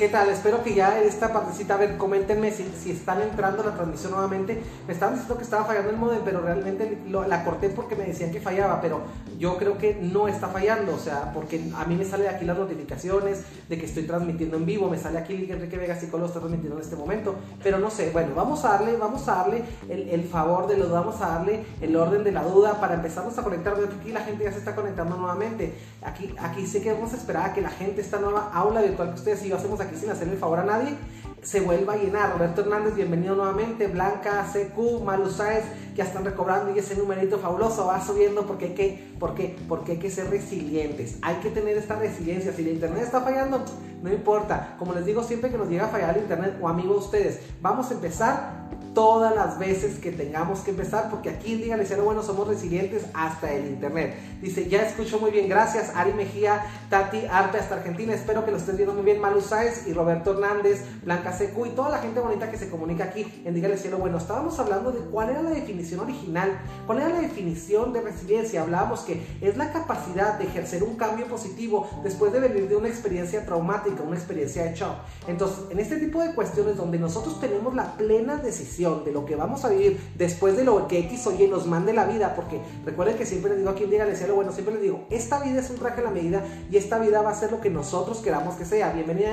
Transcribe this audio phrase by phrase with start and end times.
[0.00, 0.30] ¿Qué tal?
[0.30, 4.58] Espero que ya esta partecita, a ver, coméntenme si, si están entrando la transmisión nuevamente.
[4.86, 8.32] Me estaban diciendo que estaba fallando el modem, pero realmente la corté porque me decían
[8.32, 9.02] que fallaba, pero
[9.38, 12.56] yo creo que no está fallando, o sea, porque a mí me sale aquí las
[12.56, 16.78] notificaciones de que estoy transmitiendo en vivo, me sale aquí Enrique Vega Psicólogo está transmitiendo
[16.78, 20.66] en este momento, pero no sé, bueno, vamos a darle, vamos a darle el, favor
[20.66, 23.88] de lo, vamos a darle el orden de la duda para empezarnos a conectar, veo
[24.00, 27.50] aquí la gente ya se está conectando nuevamente, aquí, aquí sé que vamos a esperar
[27.50, 30.10] a que la gente, esta nueva aula virtual que ustedes y yo hacemos aquí sin
[30.10, 30.96] hacerle el favor a nadie,
[31.42, 32.32] se vuelva a llenar.
[32.32, 33.86] Roberto Hernández, bienvenido nuevamente.
[33.86, 38.74] Blanca, CQ, Malu Sáez, ya están recobrando y ese numerito fabuloso va subiendo porque hay
[38.74, 41.18] que, porque, porque hay que ser resilientes.
[41.22, 42.52] Hay que tener esta resiliencia.
[42.52, 43.64] Si el internet está fallando,
[44.02, 44.76] no importa.
[44.78, 47.90] Como les digo siempre que nos llega a fallar el internet o amigos ustedes, vamos
[47.90, 52.22] a empezar todas las veces que tengamos que empezar, porque aquí en Dígale Cielo Bueno
[52.22, 54.16] somos resilientes hasta el internet.
[54.40, 58.56] Dice, ya escucho muy bien, gracias Ari Mejía, Tati Arte hasta Argentina, espero que lo
[58.56, 62.20] estés viendo muy bien, Malu Sáez y Roberto Hernández, Blanca Secu y toda la gente
[62.20, 64.18] bonita que se comunica aquí en Dígale Cielo Bueno.
[64.18, 68.62] Estábamos hablando de cuál era la definición original, cuál era la definición de resiliencia.
[68.62, 72.88] Hablábamos que es la capacidad de ejercer un cambio positivo después de venir de una
[72.88, 74.96] experiencia traumática, una experiencia de shock.
[75.28, 79.36] Entonces, en este tipo de cuestiones donde nosotros tenemos la plena decisión, de lo que
[79.36, 82.60] vamos a vivir después de lo que X o Y nos mande la vida, porque
[82.86, 85.60] recuerden que siempre les digo aquí en Dígale Cielo, bueno, siempre les digo, esta vida
[85.60, 88.18] es un traje a la medida y esta vida va a ser lo que nosotros
[88.18, 88.92] queramos que sea.
[88.92, 89.32] Bienvenida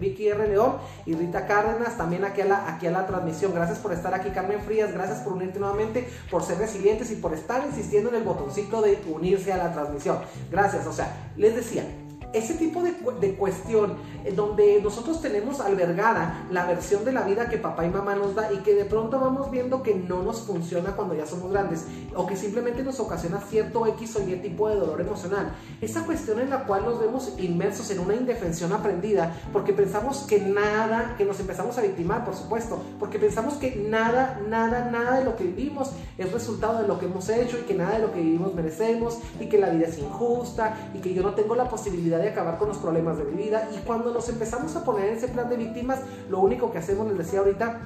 [0.00, 0.48] Vicky R.
[0.48, 3.52] León y Rita Cárdenas, también aquí a la, aquí a la transmisión.
[3.54, 7.34] Gracias por estar aquí, Carmen Frías, gracias por unirte nuevamente, por ser resilientes y por
[7.34, 10.18] estar insistiendo en el botoncito de unirse a la transmisión.
[10.50, 11.84] Gracias, o sea, les decía,
[12.32, 17.48] ese tipo de, de cuestión en donde nosotros tenemos albergada la versión de la vida
[17.48, 20.40] que papá y mamá nos da y que de pronto vamos viendo que no nos
[20.42, 24.68] funciona cuando ya somos grandes o que simplemente nos ocasiona cierto X o Y tipo
[24.68, 25.52] de dolor emocional.
[25.80, 30.40] Esa cuestión en la cual nos vemos inmersos en una indefensión aprendida porque pensamos que
[30.40, 35.24] nada, que nos empezamos a victimar, por supuesto, porque pensamos que nada, nada, nada de
[35.24, 38.12] lo que vivimos es resultado de lo que hemos hecho y que nada de lo
[38.12, 41.68] que vivimos merecemos y que la vida es injusta y que yo no tengo la
[41.68, 43.68] posibilidad de acabar con los problemas de mi vida.
[43.74, 47.06] Y cuando nos empezamos a poner en ese plan de víctimas, lo único que hacemos,
[47.08, 47.80] les decía ahorita,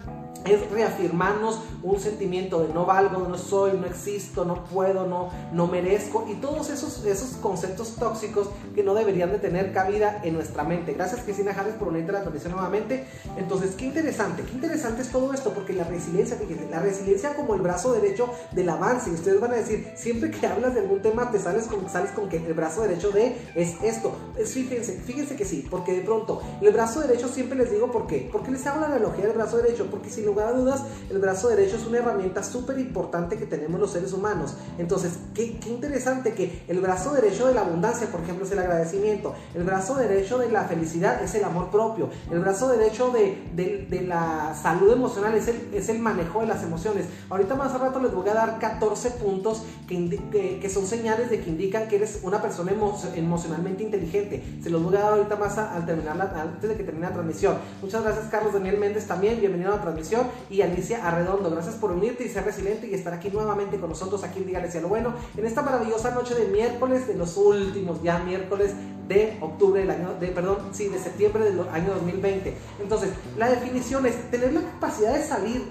[0.44, 5.66] es reafirmarnos un sentimiento de no valgo, no soy, no existo, no puedo, no, no
[5.66, 10.64] merezco y todos esos, esos conceptos tóxicos que no deberían de tener cabida en nuestra
[10.64, 10.94] mente.
[10.94, 13.06] Gracias Cristina Jares por unirte a la transmisión nuevamente.
[13.36, 17.54] Entonces, qué interesante, qué interesante es todo esto porque la resiliencia, fíjense, la resiliencia como
[17.54, 19.10] el brazo derecho del avance.
[19.10, 22.10] Y ustedes van a decir, siempre que hablas de algún tema te sales con, sales
[22.12, 24.12] con que el brazo derecho de es esto.
[24.36, 28.06] Es, fíjense, fíjense que sí, porque de pronto el brazo derecho siempre les digo por
[28.06, 28.28] qué.
[28.32, 31.48] Porque les hago la analogía del brazo derecho, porque si lugar a dudas, el brazo
[31.48, 34.54] derecho es una herramienta súper importante que tenemos los seres humanos.
[34.78, 39.34] Entonces, qué, interesante que el brazo derecho de la abundancia, por ejemplo, es el agradecimiento.
[39.54, 42.10] El brazo derecho de la felicidad es el amor propio.
[42.30, 47.06] El brazo derecho de, la salud emocional es el, es el manejo de las emociones.
[47.30, 51.40] Ahorita más a rato les voy a dar 14 puntos que, que, son señales de
[51.40, 54.42] que indican que eres una persona emo emocionalmente inteligente.
[54.62, 57.56] Se los voy a dar ahorita más al terminar antes de que termine la transmisión.
[57.80, 59.38] Muchas gracias Carlos Daniel Méndez también.
[59.40, 60.11] Bienvenido a la transmisión
[60.50, 61.50] y Alicia Arredondo.
[61.50, 64.68] Gracias por unirte y ser resiliente y estar aquí nuevamente con nosotros aquí en Dígale
[64.68, 68.72] a lo bueno en esta maravillosa noche de miércoles de los últimos ya miércoles
[69.08, 72.54] de octubre del año, de, perdón, sí, de septiembre del año 2020.
[72.80, 75.62] Entonces, la definición es tener la capacidad de salir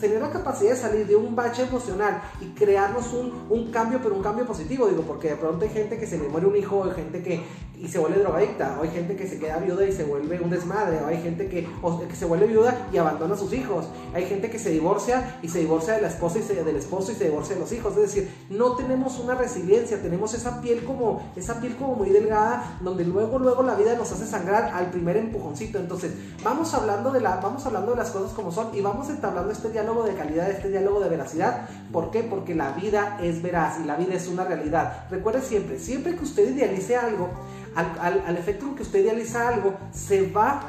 [0.00, 4.14] tener la capacidad de salir de un bache emocional y crearnos un, un, cambio, pero
[4.14, 6.84] un cambio positivo, digo, porque de pronto hay gente que se le muere un hijo,
[6.84, 7.40] hay gente que
[7.84, 10.48] y se vuelve drogadicta, o hay gente que se queda viuda y se vuelve un
[10.48, 11.68] desmadre, o hay gente que,
[12.08, 15.48] que se vuelve viuda y abandona a sus hijos, hay gente que se divorcia y
[15.48, 17.92] se divorcia de la esposa y se, del esposo y se divorcia de los hijos,
[17.96, 22.78] es decir, no tenemos una resiliencia, tenemos esa piel como, esa piel como muy delgada,
[22.80, 26.12] donde luego, luego la vida nos hace sangrar al primer empujoncito, entonces
[26.42, 29.70] vamos hablando de, la, vamos hablando de las cosas como son y vamos entablando este
[29.70, 32.22] diálogo de calidad, este diálogo de veracidad, ¿por qué?
[32.22, 36.24] Porque la vida es veraz y la vida es una realidad, recuerde siempre, siempre que
[36.24, 37.28] usted idealice algo,
[37.74, 40.62] al, al, efecto en que usted idealiza algo, se va,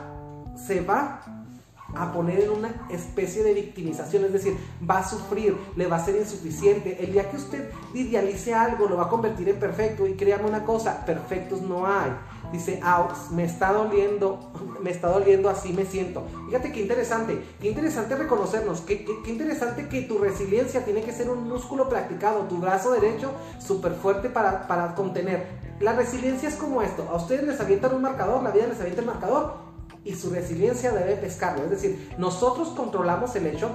[0.56, 1.22] se va
[1.96, 4.58] a poner en una especie de victimización, es decir,
[4.88, 7.04] va a sufrir, le va a ser insuficiente.
[7.04, 10.64] El día que usted idealice algo, lo va a convertir en perfecto y créame una
[10.64, 12.12] cosa, perfectos no hay.
[12.52, 14.52] Dice, ah, me está doliendo,
[14.82, 16.24] me está doliendo, así me siento.
[16.48, 21.48] Fíjate qué interesante, qué interesante reconocernos, qué interesante que tu resiliencia tiene que ser un
[21.50, 25.48] músculo practicado, tu brazo derecho súper fuerte para, para contener.
[25.80, 29.02] La resiliencia es como esto, a ustedes les avientan un marcador, la vida les avienta
[29.02, 29.65] el marcador
[30.06, 31.66] y su resiliencia debe pescarlo.
[31.66, 33.72] Es decir, nosotros controlamos el hecho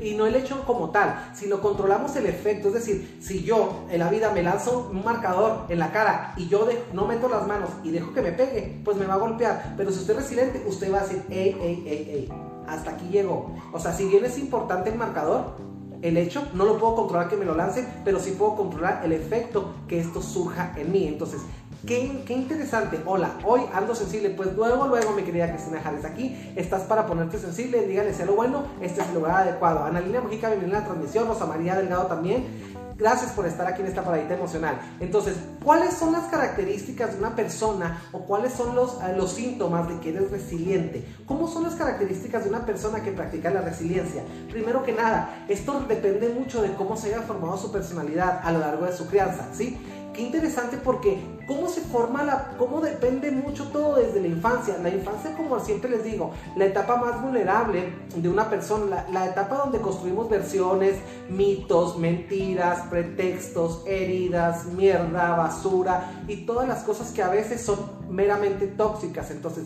[0.00, 2.68] Y no el hecho como tal, sino controlamos el efecto.
[2.68, 6.48] Es decir, si yo en la vida me lanzo un marcador en la cara y
[6.48, 9.74] yo no meto las manos y dejo que me pegue, pues me va a golpear.
[9.76, 12.32] Pero si usted es resiliente, usted va a decir, ey, ey, ey, ey,
[12.66, 13.54] hasta aquí llegó.
[13.72, 15.56] O sea, si bien es importante el marcador,
[16.00, 19.12] el hecho, no lo puedo controlar que me lo lancen, pero sí puedo controlar el
[19.12, 21.06] efecto que esto surja en mí.
[21.06, 21.42] Entonces,
[21.86, 23.00] Qué, interesante.
[23.06, 24.30] Hola, hoy ando sensible.
[24.30, 27.84] Pues luego, luego, mi querida Cristina Jales, aquí estás para ponerte sensible.
[27.88, 29.84] Dígale sea lo bueno, este es el lugar adecuado.
[29.84, 31.26] Ana Lina Mujica, bienvenida a la transmisión.
[31.26, 32.72] Rosa María Delgado también.
[32.96, 34.80] Gracias por estar aquí en esta paradita emocional.
[35.00, 35.34] Entonces,
[35.64, 39.98] ¿cuáles son las características de una persona o cuáles son los, eh, los síntomas de
[39.98, 41.04] que eres resiliente?
[41.26, 44.22] ¿Cómo son las características de una persona que practica la resiliencia?
[44.52, 48.60] Primero que nada, esto depende mucho de cómo se haya formado su personalidad a lo
[48.60, 49.80] largo de su crianza, ¿sí?
[50.14, 54.76] Qué interesante porque cómo se forma la, cómo depende mucho todo desde la infancia.
[54.82, 59.56] La infancia, como siempre les digo, la etapa más vulnerable de una persona, la, etapa
[59.56, 60.96] donde construimos versiones,
[61.30, 67.78] mitos, mentiras, pretextos, heridas, mierda, basura y todas las cosas que a veces son
[68.10, 69.30] meramente tóxicas.
[69.30, 69.64] Entonces,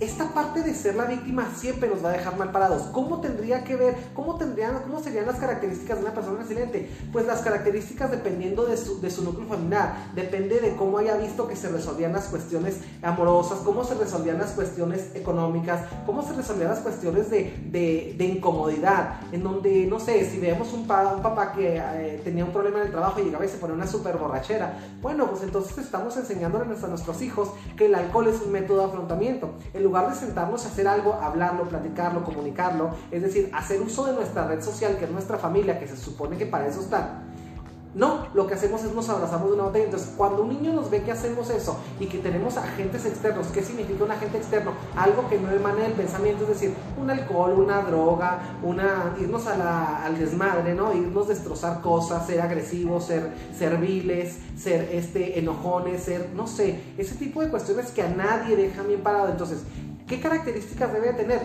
[0.00, 2.84] esta parte de ser la víctima siempre nos va a dejar mal parados.
[2.92, 6.88] ¿Cómo tendría que ver, cómo, tendrían, cómo serían las características de una persona resiliente?
[7.12, 11.46] Pues las características dependiendo de su, de su núcleo familiar, depende de cómo haya visto
[11.46, 16.70] que se resolvían las cuestiones amorosas, cómo se resolvían las cuestiones económicas, cómo se resolvían
[16.70, 22.20] las cuestiones de, de, incomodidad, en donde, no sé, si vemos un, papá que eh,
[22.24, 25.28] tenía un problema en el trabajo y llegaba y se ponía una súper borrachera, bueno,
[25.28, 29.50] pues entonces estamos enseñándoles a nuestros hijos que el alcohol es un método de afrontamiento.
[29.90, 34.46] Lugar de sentarnos a hacer algo, hablarlo, platicarlo, comunicarlo, es decir, hacer uso de nuestra
[34.46, 37.24] red social, que es nuestra familia, que se supone que para eso está,
[37.94, 39.86] no, lo que hacemos es nos abrazamos de una botella.
[39.86, 43.62] Entonces, cuando un niño nos ve que hacemos eso y que tenemos agentes externos, ¿qué
[43.62, 44.72] significa un agente externo?
[44.96, 50.18] Algo que no emana del pensamiento, es decir, un alcohol, una droga, una, irnos al
[50.18, 50.94] desmadre, ¿no?
[50.94, 57.40] Irnos destrozar cosas, ser agresivos, ser serviles, ser este, enojones, ser, no sé, ese tipo
[57.42, 59.28] de cuestiones que a nadie dejan bien parado.
[59.28, 59.64] Entonces,
[60.10, 61.40] ¿Qué características debe tener?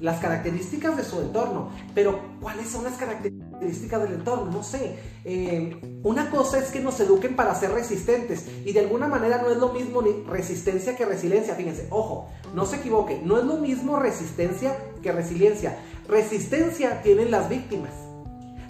[0.00, 1.68] Las características de su entorno.
[1.94, 4.50] Pero, ¿cuáles son las características del entorno?
[4.50, 4.96] No sé.
[5.24, 8.46] Eh, una cosa es que nos eduquen para ser resistentes.
[8.64, 11.54] Y de alguna manera no es lo mismo ni resistencia que resiliencia.
[11.54, 13.20] Fíjense, ojo, no se equivoque.
[13.24, 15.78] No es lo mismo resistencia que resiliencia.
[16.08, 17.92] Resistencia tienen las víctimas.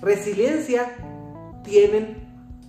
[0.01, 0.97] Resiliencia
[1.65, 2.29] tienen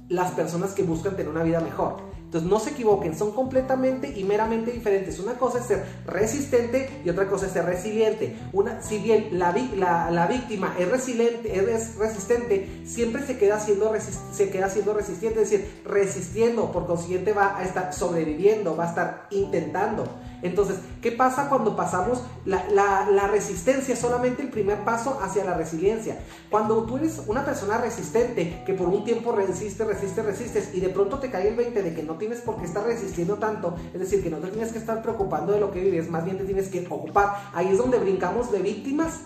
[0.09, 2.12] las personas que buscan tener una vida mejor.
[2.33, 5.19] Entonces no se equivoquen, son completamente y meramente diferentes.
[5.19, 8.35] Una cosa es ser resistente y otra cosa es ser resiliente.
[8.51, 9.51] Una, si bien la,
[10.09, 13.93] la, víctima es resiliente, es resistente, siempre se queda, siendo
[14.31, 18.89] se queda siendo resistente, es decir, resistiendo, por consiguiente va a estar sobreviviendo, va a
[18.89, 20.05] estar intentando.
[20.43, 23.95] Entonces, ¿qué pasa cuando pasamos la, la, resistencia?
[23.95, 26.19] solamente el primer paso hacia la resiliencia.
[26.49, 30.89] Cuando tú eres una persona resistente, que por un tiempo resiste, resiste, resistes, y de
[30.89, 33.99] pronto te cae el 20 de que no tienes por qué estar resistiendo tanto, es
[33.99, 36.43] decir, que no te tienes que estar preocupando de lo que vives, más bien te
[36.43, 37.35] tienes que ocupar.
[37.53, 39.21] Ahí es donde brincamos de víctimas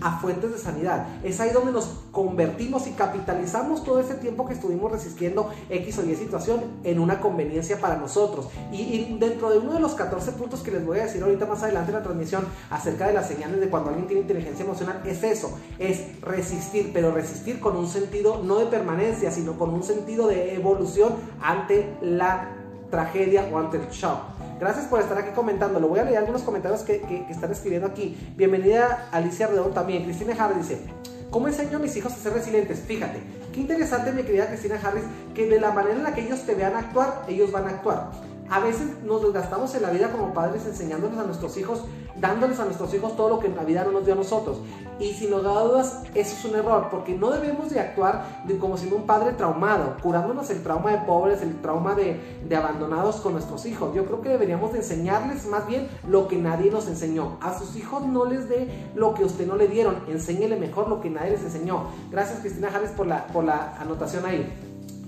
[0.00, 1.06] a fuentes de sanidad.
[1.22, 6.04] Es ahí donde nos convertimos y capitalizamos todo ese tiempo que estuvimos resistiendo X o
[6.04, 8.48] Y situación en una conveniencia para nosotros.
[8.72, 11.62] Y, dentro de uno de los 14 puntos que les voy a decir ahorita más
[11.62, 15.22] adelante en la transmisión acerca de las señales de cuando alguien tiene inteligencia emocional, es
[15.22, 20.28] eso, es resistir, pero resistir con un sentido no de permanencia, sino con un sentido
[20.28, 22.56] de evolución ante la
[22.90, 24.39] tragedia o ante el shock.
[24.60, 25.80] Gracias por estar aquí comentando.
[25.80, 28.14] Lo voy a leer algunos comentarios que, están escribiendo aquí.
[28.36, 30.04] Bienvenida Alicia Redón también.
[30.04, 30.82] Cristina Harris dice,
[31.30, 32.80] ¿cómo enseño a mis hijos a ser resilientes?
[32.80, 33.20] Fíjate,
[33.54, 36.54] qué interesante mi querida Cristina Harris, que de la manera en la que ellos te
[36.54, 38.10] vean actuar, ellos van a actuar.
[38.50, 41.84] A veces nos desgastamos en la vida como padres enseñándoles a nuestros hijos,
[42.20, 44.58] dándoles a nuestros hijos todo lo que en no nos dio a nosotros.
[44.98, 48.58] Y si nos da dudas, eso es un error, porque no debemos de actuar de,
[48.58, 53.16] como siendo un padre traumado, curándonos el trauma de pobres, el trauma de, de abandonados
[53.16, 53.94] con nuestros hijos.
[53.94, 57.38] Yo creo que deberíamos de enseñarles más bien lo que nadie nos enseñó.
[57.40, 61.00] A sus hijos no les dé lo que usted no le dieron, enséñele mejor lo
[61.00, 61.84] que nadie les enseñó.
[62.10, 64.52] Gracias Cristina Jares por la, por la anotación ahí.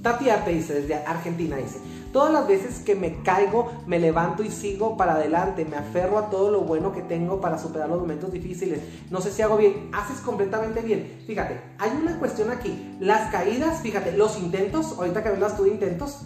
[0.03, 1.79] Tati Arte dice, desde Argentina dice,
[2.13, 6.29] Todas las veces que me caigo, me levanto y sigo para adelante, me aferro a
[6.29, 8.81] todo lo bueno que tengo para superar los momentos difíciles.
[9.11, 11.23] No sé si hago bien, haces completamente bien.
[11.27, 12.97] Fíjate, hay una cuestión aquí.
[13.01, 16.19] Las caídas, fíjate, los intentos, ahorita que hablas tú de intentos,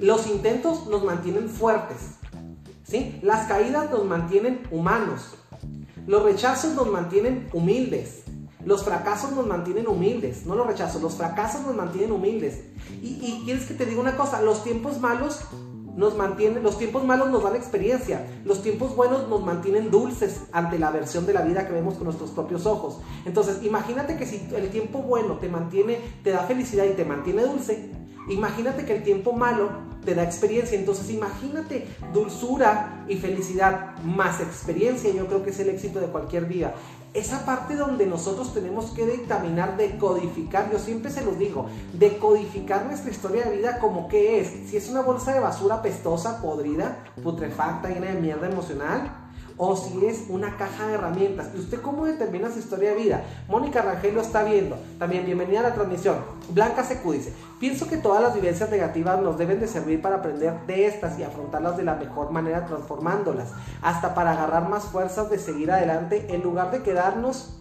[0.00, 1.98] los intentos nos mantienen fuertes.
[2.82, 3.20] ¿sí?
[3.22, 5.36] Las caídas nos mantienen humanos.
[6.06, 8.23] Los rechazos nos mantienen humildes.
[8.64, 12.60] Los fracasos nos mantienen humildes, no los rechazos, los fracasos nos mantienen humildes.
[13.02, 15.40] Y, quieres que te diga una cosa, los tiempos malos
[15.96, 20.78] nos mantiene, los tiempos malos nos dan experiencia, los tiempos buenos nos mantienen dulces ante
[20.78, 23.00] la versión de la vida que vemos con nuestros propios ojos.
[23.26, 27.42] Entonces, imagínate que si el tiempo bueno te mantiene, te da felicidad y te mantiene
[27.42, 27.90] dulce,
[28.28, 29.68] imagínate que el tiempo malo
[30.04, 30.78] te da experiencia.
[30.78, 35.12] Entonces, imagínate dulzura y felicidad más experiencia.
[35.12, 36.74] Yo creo que es el éxito de cualquier vida
[37.14, 43.10] esa parte donde nosotros tenemos que dictaminar, decodificar, yo siempre se los digo, decodificar nuestra
[43.10, 47.88] historia de vida como que es, si es una bolsa de basura pestosa, podrida, putrefacta,
[47.88, 49.23] llena de mierda emocional,
[49.56, 51.48] o si es una caja de herramientas.
[51.54, 53.24] ¿Y usted cómo determina su historia de vida?
[53.48, 54.76] Mónica Rangel lo está viendo.
[54.98, 56.16] También bienvenida a la transmisión.
[56.50, 60.66] Blanca Secu dice, pienso que todas las vivencias negativas nos deben de servir para aprender
[60.66, 65.38] de estas y afrontarlas de la mejor manera transformándolas, hasta para agarrar más fuerzas de
[65.38, 67.60] seguir adelante en lugar de quedarnos...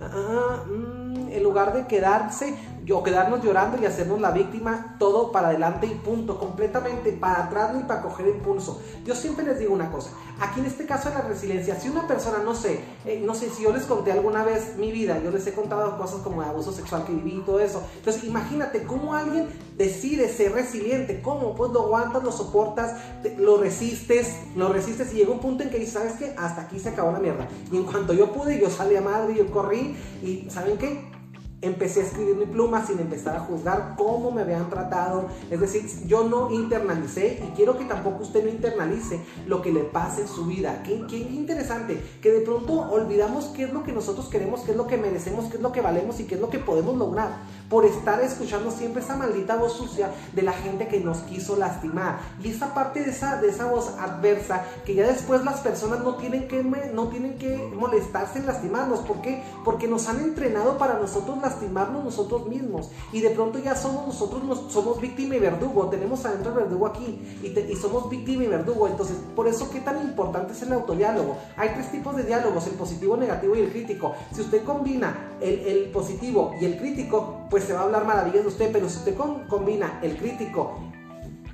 [0.00, 2.54] Ah, mm, en lugar de quedarse
[2.92, 7.74] o quedarnos llorando y hacernos la víctima, todo para adelante y punto, completamente para atrás
[7.74, 8.80] ni para coger impulso.
[9.04, 12.06] Yo siempre les digo una cosa, aquí en este caso de la resiliencia, si una
[12.06, 15.30] persona, no sé, eh, no sé si yo les conté alguna vez mi vida, yo
[15.30, 18.84] les he contado cosas como de abuso sexual que viví y todo eso, entonces imagínate
[18.84, 22.94] cómo alguien decide ser resiliente, cómo pues lo aguantas, lo soportas,
[23.38, 26.34] lo resistes, lo resistes y llega un punto en que dices, ¿sabes qué?
[26.36, 27.46] Hasta aquí se acabó la mierda.
[27.70, 31.17] Y en cuanto yo pude, yo salí a madre, yo corrí y ¿saben qué?
[31.60, 35.26] Empecé a escribir mi pluma sin empezar a juzgar cómo me habían tratado.
[35.50, 39.80] Es decir, yo no internalicé y quiero que tampoco usted no internalice lo que le
[39.80, 40.82] pase en su vida.
[40.84, 44.76] Qué, qué, interesante que de pronto olvidamos qué es lo que nosotros queremos, qué es
[44.76, 47.30] lo que merecemos, qué es lo que valemos y qué es lo que podemos lograr
[47.68, 52.18] por estar escuchando siempre esa maldita voz sucia de la gente que nos quiso lastimar.
[52.42, 56.16] Y esa parte de esa, de esa voz adversa que ya después las personas no
[56.16, 59.00] tienen que, no tienen que molestarse en lastimarnos.
[59.00, 59.42] ¿Por qué?
[59.64, 62.90] Porque nos han entrenado para nosotros lastimarnos nosotros mismos.
[63.12, 65.88] Y de pronto ya somos nosotros, somos víctima y verdugo.
[65.88, 68.88] Tenemos adentro el verdugo aquí y, somos víctima y verdugo.
[68.88, 71.36] Entonces, por eso, ¿qué tan importante es el autodiálogo?
[71.56, 74.14] Hay tres tipos de diálogos, el positivo, negativo y el crítico.
[74.32, 78.42] Si usted combina el, el positivo y el crítico, pues se va a hablar maravillas
[78.42, 78.70] de usted.
[78.72, 79.16] Pero si usted
[79.48, 80.74] combina el crítico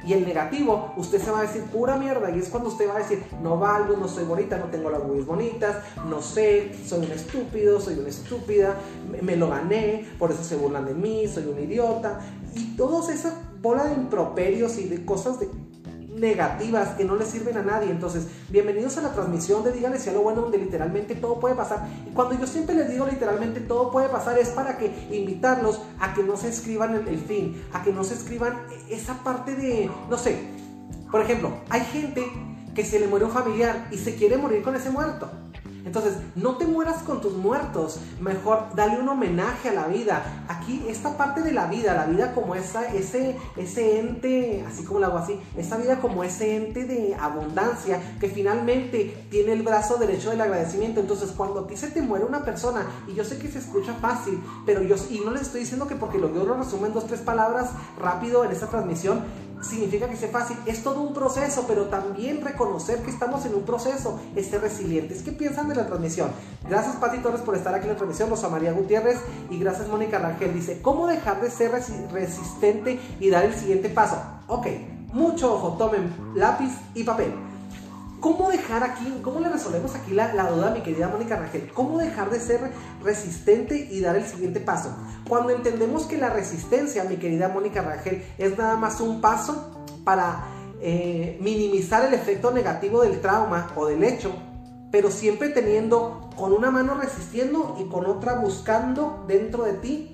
[0.07, 2.31] y el negativo, usted se va a decir pura mierda.
[2.31, 5.03] Y es cuando usted va a decir, no valgo, no soy bonita, no tengo las
[5.03, 5.77] boobies bonitas,
[6.09, 8.77] no sé, soy un estúpido, soy una estúpida,
[9.23, 12.21] me, lo gané, por eso se burlan de mí, soy un idiota.
[12.55, 15.49] Y todas esa bola de improperios y de cosas de
[16.14, 17.90] negativas que no le sirven a nadie.
[17.90, 21.54] Entonces, bienvenidos a la transmisión de Díganle si a lo bueno, donde literalmente todo puede
[21.54, 21.88] pasar.
[22.09, 26.14] Y cuando yo siempre les digo literalmente todo puede pasar, es para que invitarlos a
[26.14, 29.90] que no se escriban el, el fin, a que no se escriban esa parte de,
[30.09, 30.38] no sé,
[31.11, 32.25] por ejemplo, hay gente
[32.75, 35.30] que se le muere un familiar y se quiere morir con ese muerto.
[35.85, 40.45] Entonces, no te mueras con tus muertos, mejor dale un homenaje a la vida.
[40.49, 45.00] Aquí, esta parte de la vida, la vida como esa, ese, ese ente, así como
[45.00, 49.97] lo hago así, esa vida como ese ente de abundancia que finalmente tiene el brazo
[49.97, 51.00] derecho del agradecimiento.
[51.00, 53.95] Entonces, cuando a ti se te muere una persona, y yo sé que se escucha
[53.95, 56.95] fácil, pero yo, y no les estoy diciendo que porque lo yo lo resumo en
[56.95, 59.23] dos, tres palabras rápido en esta transmisión,
[59.64, 60.56] significa que sea fácil.
[60.66, 65.23] Es todo un proceso, pero también reconocer que estamos en un proceso es ser resilientes.
[65.23, 66.30] ¿Qué piensan de la transmisión?
[66.68, 68.30] Gracias, Pati Torres, por estar aquí en la transmisión.
[68.30, 69.18] Rosa María Gutiérrez
[69.50, 70.54] y gracias, Mónica Rangel.
[70.54, 71.73] Dice, ¿cómo dejar de ser
[72.12, 74.16] resistente y dar el siguiente paso?
[74.47, 74.66] Ok,
[75.12, 77.33] mucho ojo, tomen lápiz y papel.
[78.25, 81.71] ¿Cómo dejar aquí, cómo le resolvemos aquí la, duda a mi querida Mónica Rangel?
[81.75, 84.97] ¿Cómo dejar de ser resistente y dar el siguiente paso?
[85.28, 90.47] Cuando entendemos que la resistencia, mi querida Mónica Rangel, es nada más un paso para
[90.81, 94.33] eh, minimizar el efecto negativo del trauma o del hecho,
[94.90, 100.13] pero siempre teniendo con una mano resistiendo y con otra buscando dentro de ti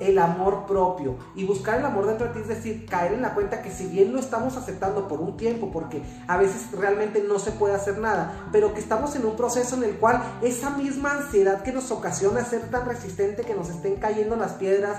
[0.00, 1.16] el amor propio.
[1.34, 3.86] Y buscar el amor dentro de ti es decir, caer en la cuenta que si
[3.86, 7.98] bien lo estamos aceptando por un tiempo, porque a veces realmente no se puede hacer
[7.98, 11.90] nada, pero que estamos en un proceso en el cual esa misma ansiedad que nos
[11.90, 14.98] ocasiona ser tan resistente que nos estén cayendo las piedras,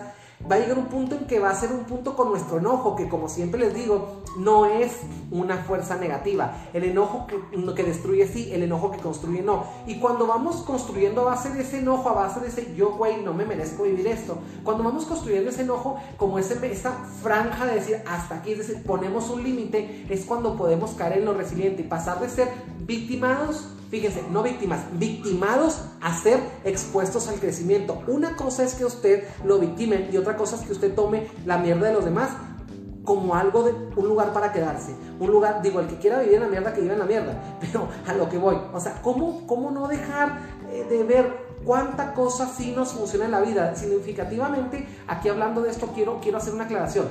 [0.50, 2.96] va a llegar un punto en que va a ser un punto con nuestro enojo,
[2.96, 4.94] que como siempre les digo, no es
[5.32, 6.54] una fuerza negativa.
[6.74, 7.40] El enojo que,
[7.76, 9.66] que destruye sí, el enojo que construye no.
[9.86, 13.22] Y cuando vamos construyendo a base de ese enojo, a base de ese yo, güey,
[13.22, 16.92] no me merezco vivir esto, cuando vamos construyendo ese enojo como ese, esa
[17.22, 21.26] franja de decir hasta aquí, es decir, ponemos un límite, es cuando podemos caer en
[21.26, 27.40] lo resiliente y pasar de ser victimados Fíjense, no víctimas, victimados a ser expuestos al
[27.40, 28.04] crecimiento.
[28.08, 31.58] Una cosa es que usted lo victime y otra cosa es que usted tome la
[31.58, 32.30] mierda de los demás
[33.04, 34.94] como algo de un lugar para quedarse.
[35.20, 37.42] Un lugar, digo, el que quiera vivir en la mierda, que viva en la mierda.
[37.60, 38.58] Pero a lo que voy.
[38.72, 40.38] O sea, ¿cómo, cómo no dejar
[40.72, 43.76] eh, de ver cuánta cosa sí nos funciona en la vida?
[43.76, 47.08] Significativamente, aquí hablando de esto, quiero, quiero hacer una aclaración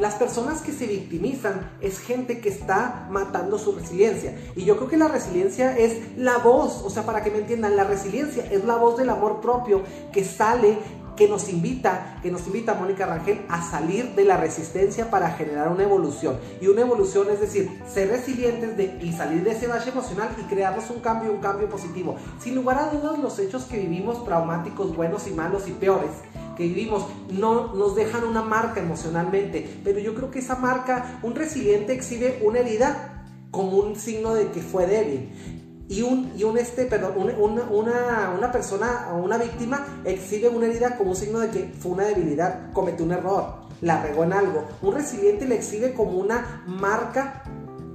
[0.00, 4.34] Las personas que se victimizan es gente que está matando su resiliencia.
[4.56, 7.76] Y yo creo que la resiliencia es la voz, o sea, para que me entiendan,
[7.76, 10.78] la resiliencia es la voz del amor propio que sale
[11.20, 15.68] que nos invita, que nos invita Mónica Rangel a salir de la resistencia para generar
[15.68, 16.38] una evolución.
[16.62, 20.44] Y una evolución es decir, ser resilientes de, y salir de ese valle emocional y
[20.44, 22.16] crearnos un cambio, un cambio positivo.
[22.42, 26.10] Sin lugar a dudas, los hechos que vivimos, traumáticos, buenos y malos y peores,
[26.56, 31.34] que vivimos no nos dejan una marca emocionalmente, pero yo creo que esa marca, un
[31.34, 35.59] resiliente exhibe una herida como un signo de que fue débil
[35.90, 40.66] y un, y un este, perdón, una, una, una, persona o una víctima exhibe una
[40.66, 44.32] herida como un signo de que fue una debilidad, cometió un error, la regó en
[44.32, 44.68] algo.
[44.82, 47.42] Un resiliente le exhibe como una marca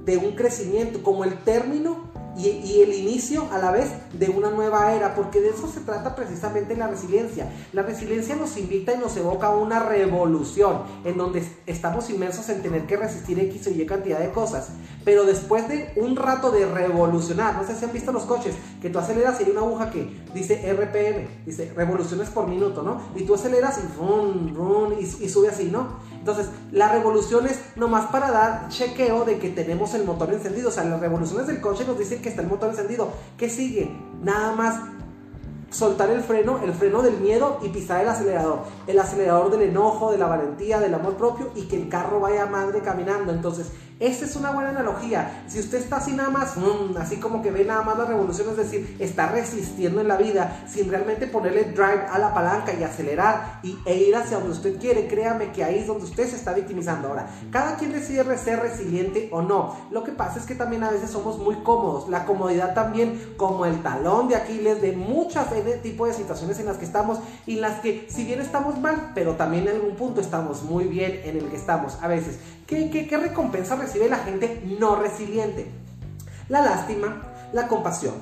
[0.04, 2.05] de un crecimiento, como el término
[2.36, 6.14] y, el inicio a la vez de una nueva era, porque de eso se trata
[6.14, 7.50] precisamente la resiliencia.
[7.72, 12.86] La resiliencia nos invita y nos evoca una revolución en donde estamos inmersos en tener
[12.86, 14.68] que resistir X o Y cantidad de cosas,
[15.04, 18.90] pero después de un rato de revolucionar, no sé si han visto los coches, que
[18.90, 23.00] tú aceleras y hay una aguja que dice RPM, dice revoluciones por minuto, ¿no?
[23.14, 26.04] Y tú aceleras y, run, run, y, y sube así, ¿no?
[26.26, 30.70] Entonces, la revolución es nomás para dar chequeo de que tenemos el motor encendido.
[30.70, 33.10] O sea, las revoluciones del coche nos dicen que está el motor encendido.
[33.36, 33.90] ¿Qué sigue?
[34.22, 34.80] Nada más
[35.70, 38.60] soltar el freno, el freno del miedo y pisar el acelerador.
[38.86, 42.46] El acelerador del enojo, de la valentía, del amor propio y que el carro vaya
[42.46, 43.32] madre caminando.
[43.32, 45.44] Entonces, esa es una buena analogía.
[45.48, 48.48] Si usted está así nada más, mm, así como que ve nada más la revolución,
[48.50, 52.82] es decir, está resistiendo en la vida sin realmente ponerle drive a la palanca y
[52.82, 56.36] acelerar y, e ir hacia donde usted quiere, créame que ahí es donde usted se
[56.36, 57.08] está victimizando.
[57.08, 59.76] Ahora, cada quien decide ser resiliente o no.
[59.90, 62.08] Lo que pasa es que también a veces somos muy cómodos.
[62.08, 66.66] La comodidad también como el talón de Aquiles de muchas de tipo de situaciones en
[66.66, 69.96] las que estamos y en las que si bien estamos mal, pero también en algún
[69.96, 71.98] punto estamos muy bien en el que estamos.
[72.02, 75.66] A veces, ¿qué, recompensa recibe la gente no resiliente?
[76.48, 78.14] La lástima, la compasión,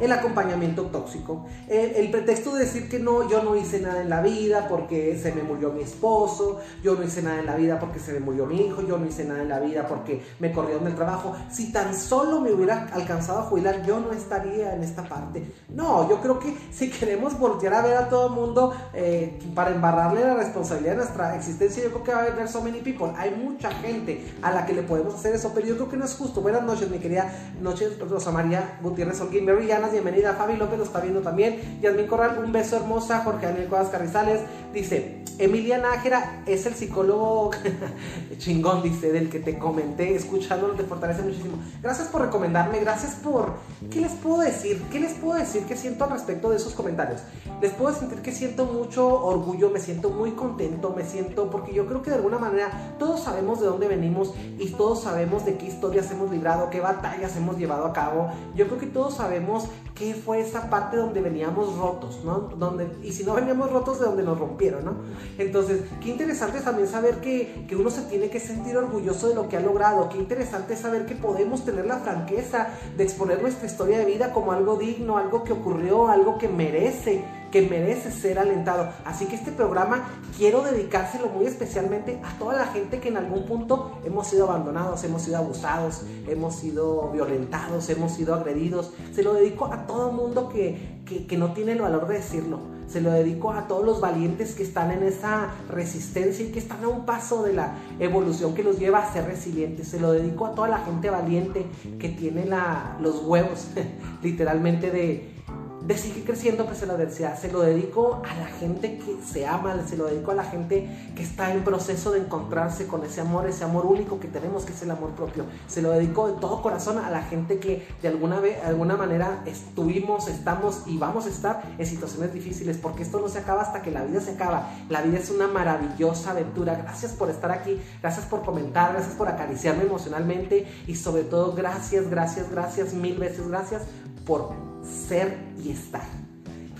[0.00, 4.20] el acompañamiento tóxico, el, pretexto de decir que no, yo no hice nada en la
[4.20, 8.00] vida porque se me murió mi esposo, yo no hice nada en la vida porque
[8.00, 10.84] se me murió mi hijo, yo no hice nada en la vida porque me corrieron
[10.84, 11.36] del trabajo.
[11.50, 15.44] Si tan solo me hubiera alcanzado a jubilar, yo no estaría en esta parte.
[15.68, 19.70] No, yo creo que si queremos voltear a ver a todo el mundo eh, para
[19.70, 23.08] embarrarle la responsabilidad de nuestra existencia, yo creo que va a haber so many people.
[23.16, 26.04] Hay mucha gente a la que le podemos hacer eso, pero yo creo que no
[26.04, 26.40] es justo.
[26.40, 30.34] Buenas noches, mi querida noches, Rosa María Gutiérrez Holguín, Mary bienvenida.
[30.34, 31.78] Fabi López lo está viendo también.
[31.80, 33.22] Yasmin Corral, un beso hermosa.
[33.24, 34.40] Jorge Daniel Cuevas Carrizales
[34.72, 37.50] dice: Emilia Nájera es el psicólogo
[38.38, 40.14] chingón, dice, del que te comenté.
[40.14, 41.58] Escuchándolo te fortalece muchísimo.
[41.82, 43.54] Gracias por recomendarme, gracias por.
[43.90, 44.82] ¿Qué les puedo decir?
[44.92, 47.22] ¿Qué les puedo decir que siento al respecto de esos comentarios?
[47.62, 51.50] Les puedo sentir que siento mucho orgullo, me siento muy contento, me siento.
[51.50, 55.46] Porque yo creo que de alguna manera todos sabemos de dónde venimos y todos sabemos
[55.46, 58.30] de qué historias hemos librado, qué batallas hemos llevado a cabo.
[58.54, 62.40] Yo creo que todos sabemos qué fue esa parte donde veníamos rotos, ¿no?
[62.56, 64.96] Donde, y si no veníamos rotos, de donde nos rompieron, ¿no?
[65.38, 69.34] Entonces, qué interesante es también saber que, que uno se tiene que sentir orgulloso de
[69.34, 73.40] lo que ha logrado, qué interesante es saber que podemos tener la franqueza de exponer
[73.40, 78.10] nuestra historia de vida como algo digno, algo que ocurrió, algo que merece que merece
[78.10, 78.90] ser alentado.
[79.04, 83.44] Así que este programa quiero dedicárselo muy especialmente a toda la gente que en algún
[83.44, 88.92] punto hemos sido abandonados, hemos sido abusados, hemos sido violentados, hemos sido agredidos.
[89.12, 92.60] Se lo dedico a todo mundo que, que, no tiene el valor de decirlo.
[92.90, 96.82] Se lo dedico a todos los valientes que están en esa resistencia y que están
[96.84, 99.88] a un paso de la evolución que los lleva a ser resilientes.
[99.88, 101.66] Se lo dedico a toda la gente valiente
[101.98, 103.68] que tiene la, los huevos,
[104.22, 105.39] literalmente, de,
[105.82, 107.38] de seguir creciendo pese a la adversidad.
[107.38, 110.88] Se lo dedico a la gente que se ama, se lo dedico a la gente
[111.14, 114.72] que está en proceso de encontrarse con ese amor, ese amor único que tenemos, que
[114.72, 115.44] es el amor propio.
[115.68, 118.96] Se lo dedico de todo corazón a la gente que de alguna, vez, de alguna
[118.96, 123.62] manera estuvimos, estamos y vamos a estar en situaciones difíciles, porque esto no se acaba
[123.62, 124.70] hasta que la vida se acaba.
[124.88, 126.74] La vida es una maravillosa aventura.
[126.74, 132.08] Gracias por estar aquí, gracias por comentar, gracias por acariciarme emocionalmente y sobre todo gracias,
[132.10, 133.82] gracias, gracias, mil veces gracias
[134.26, 136.02] por ser y estar.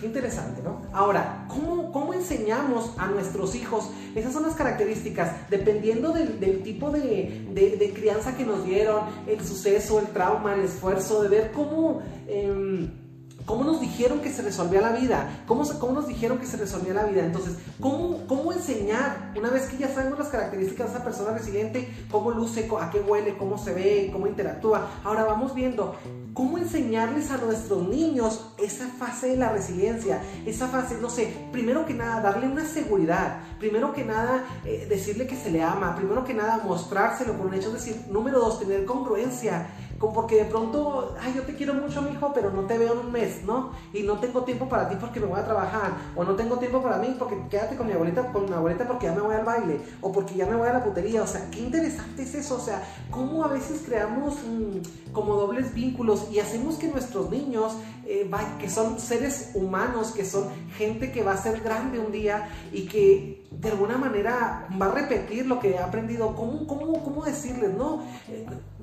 [0.01, 0.81] Qué interesante, ¿no?
[0.95, 3.91] Ahora, ¿cómo, ¿cómo, enseñamos a nuestros hijos?
[4.15, 10.07] Esas son las características, dependiendo del, tipo de, crianza que nos dieron, el suceso, el
[10.07, 12.01] trauma, el esfuerzo, de ver cómo...
[12.27, 13.01] Em,
[13.47, 15.43] ¿Cómo nos dijeron que se resolvía la vida?
[15.47, 17.25] ¿Cómo, ¿Cómo, nos dijeron que se resolvía la vida?
[17.25, 19.33] Entonces, ¿cómo, ¿cómo enseñar?
[19.37, 23.01] Una vez que ya sabemos las características de esa persona resiliente, cómo luce, a qué
[23.01, 24.89] huele, cómo se ve, cómo interactúa.
[25.03, 25.97] Ahora vamos viendo
[26.41, 30.23] ¿Cómo enseñarles a nuestros niños esa fase de la resiliencia?
[30.47, 33.41] Esa fase, no sé, primero que nada, darle una seguridad.
[33.59, 35.95] Primero que nada, eh, decirle que se le ama.
[35.97, 37.67] Primero que nada, mostrárselo con un hecho.
[37.67, 39.67] Es decir, número dos, tener congruencia
[40.01, 42.95] como porque de pronto, ay, yo te quiero mucho, mi hijo, pero no te veo
[42.95, 43.73] en un mes, ¿no?
[43.93, 46.83] Y no tengo tiempo para ti porque me voy a trabajar, o no tengo tiempo
[46.83, 49.45] para mí porque quédate con mi abuelita, con mi abuelita porque ya me voy al
[49.45, 52.57] baile, o porque ya me voy a la putería, o sea, qué interesante es eso,
[52.57, 57.75] o sea, cómo a veces creamos mm, como dobles vínculos y hacemos que nuestros niños,
[58.07, 62.49] eh, que son seres humanos, que son gente que va a ser grande un día
[62.73, 67.23] y que de alguna manera va a repetir lo que ha aprendido, ¿cómo, cómo, cómo
[67.23, 68.03] decirles, no?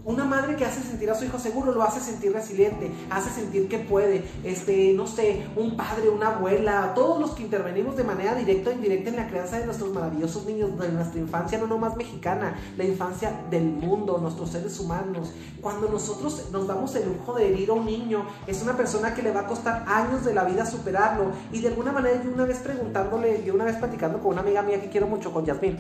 [0.08, 3.67] Una madre que hace sentir a su hijo seguro lo hace sentir resiliente, hace sentir
[3.67, 4.24] que puede.
[4.41, 8.74] Este, no sé, un padre, una abuela, todos los que intervenimos de manera directa o
[8.74, 12.86] indirecta en la crianza de nuestros maravillosos niños, de nuestra infancia no nomás mexicana, la
[12.86, 15.34] infancia del mundo, nuestros seres humanos.
[15.62, 19.22] Cuando nosotros nos damos el lujo de herir a un niño, es una persona que
[19.22, 21.34] le va a costar años de la vida superarlo.
[21.52, 24.62] Y de alguna manera yo una vez preguntándole, yo una vez platicando con una amiga
[24.62, 25.78] mía que quiero mucho, con Yasmín,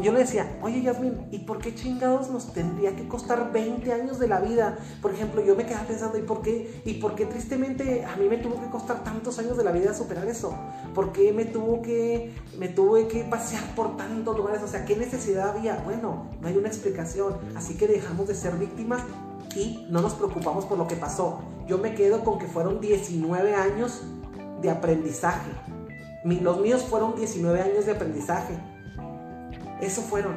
[0.00, 4.18] yo le decía, oye Yasmín, ¿y por qué chingados nos tendría que costar 20 años
[4.18, 4.78] de la vida?
[5.02, 6.82] Por ejemplo, yo me quedaba pensando, ¿y por qué?
[6.84, 9.94] ¿Y por qué tristemente a mí me tuvo que costar tantos años de la vida
[9.94, 10.54] superar eso?
[10.94, 14.62] ¿Por qué me tuvo que, me tuve que pasear por tantos lugares?
[14.62, 15.76] O sea, ¿qué necesidad había?
[15.84, 17.36] Bueno, no hay una explicación.
[17.56, 19.02] Así que dejamos de ser víctimas
[19.54, 21.40] y no nos preocupamos por lo que pasó.
[21.66, 24.02] Yo me quedo con que fueron 19 años
[24.62, 25.50] de aprendizaje.
[26.24, 28.58] Los míos fueron 19 años de aprendizaje
[29.80, 30.36] eso fueron.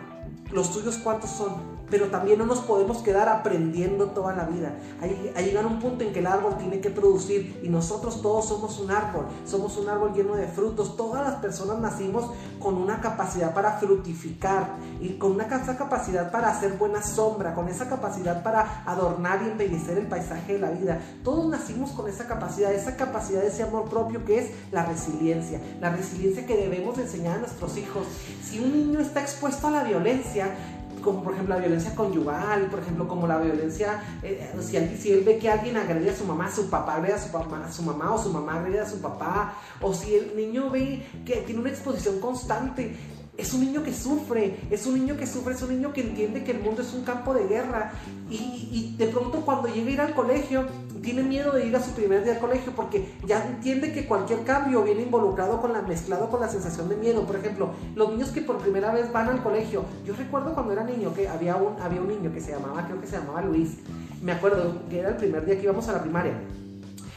[0.52, 1.71] ¿Los tuyos cuántos son?
[1.92, 4.74] Pero también no nos podemos quedar aprendiendo toda la vida.
[5.02, 8.48] Hay, hay llegar un punto en que el árbol tiene que producir y nosotros todos
[8.48, 10.96] somos un árbol, somos un árbol lleno de frutos.
[10.96, 16.74] Todas las personas nacimos con una capacidad para frutificar y con una capacidad para hacer
[16.74, 21.00] buena sombra, con esa capacidad para adornar y embellecer el paisaje de la vida.
[21.24, 25.60] Todos nacimos con esa capacidad, esa capacidad de ese amor propio que es la resiliencia,
[25.82, 28.08] la resiliencia que debemos enseñar a nuestros hijos.
[28.44, 30.56] Si un niño está expuesto a la violencia,
[31.02, 35.24] como por ejemplo la violencia conyugal, por ejemplo como la violencia, eh, si, si, él
[35.26, 37.84] ve que alguien agrede a su mamá, su papá agrede a su, mamá, a su
[37.84, 41.62] mamá o su mamá agrede a su papá, o si el niño ve que tiene
[41.62, 42.96] una exposición constante,
[43.38, 46.44] es un niño que sufre, es un niño que sufre, es un niño que entiende
[46.44, 47.94] que el mundo es un campo de guerra
[48.30, 48.36] y,
[48.72, 50.66] y de pronto cuando llega a ir al colegio
[51.02, 54.44] tiene miedo de ir a su primer día al colegio porque ya entiende que cualquier
[54.44, 57.26] cambio viene involucrado con la mezclado con la sensación de miedo.
[57.26, 59.84] Por ejemplo, los niños que por primera vez van al colegio.
[60.06, 63.02] Yo recuerdo cuando era niño que había un, había un niño que se llamaba, creo
[63.02, 63.78] que se llamaba Luis.
[64.22, 66.34] Me acuerdo que era el primer día que íbamos a la primaria.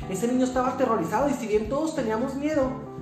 [0.09, 2.94] Ese niño estaba aterrorizado y si bien todos teníamos miedo,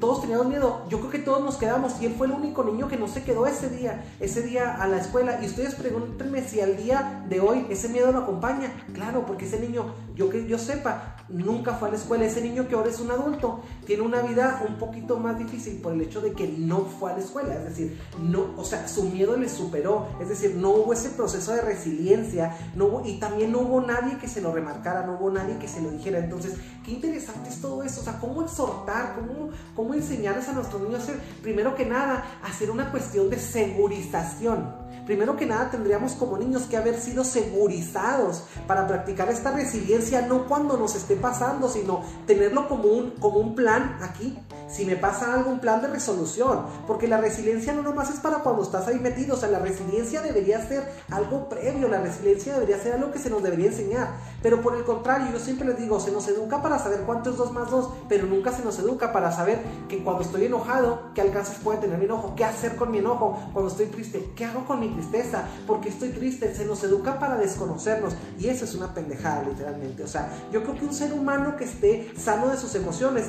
[0.00, 0.82] todos teníamos miedo.
[0.88, 3.22] Yo creo que todos nos quedamos y él fue el único niño que no se
[3.24, 5.40] quedó ese día, ese día a la escuela.
[5.42, 8.72] Y ustedes pregúntenme si al día de hoy ese miedo lo acompaña.
[8.92, 9.86] Claro, porque ese niño,
[10.18, 12.24] yo que yo sepa, nunca fue a la escuela.
[12.24, 15.92] Ese niño que ahora es un adulto tiene una vida un poquito más difícil por
[15.92, 17.54] el hecho de que no fue a la escuela.
[17.54, 20.08] Es decir, no, o sea, su miedo le superó.
[20.20, 24.26] Es decir, no hubo ese proceso de resiliencia, no y también no hubo nadie que
[24.26, 26.18] se lo remarcara, no hubo nadie que se lo dijera.
[26.18, 26.54] Entonces,
[26.84, 28.00] qué interesante es todo eso.
[28.00, 31.04] O sea, cómo exhortar, cómo, cómo enseñarles a nuestros niños,
[31.42, 34.87] primero que nada, hacer una cuestión de segurización.
[35.08, 40.46] Primero que nada tendríamos como niños que haber sido segurizados para practicar esta resiliencia, no
[40.46, 44.38] cuando nos esté pasando, sino tenerlo como un, como un plan aquí.
[44.68, 46.66] Si me pasa algo, un plan de resolución.
[46.86, 49.34] Porque la resiliencia no nomás es para cuando estás ahí metido.
[49.34, 51.88] O sea, la resiliencia debería ser algo previo.
[51.88, 54.08] La resiliencia debería ser algo que se nos debería enseñar.
[54.42, 57.38] Pero por el contrario, yo siempre les digo, se nos educa para saber cuánto es
[57.38, 61.22] 2 más 2, pero nunca se nos educa para saber que cuando estoy enojado, qué
[61.22, 64.66] alcances puede tener mi enojo, qué hacer con mi enojo, cuando estoy triste, qué hago
[64.66, 68.92] con mi tristeza, porque estoy triste, se nos educa para desconocernos y eso es una
[68.92, 70.02] pendejada literalmente.
[70.02, 73.26] O sea, yo creo que un ser humano que esté sano de sus emociones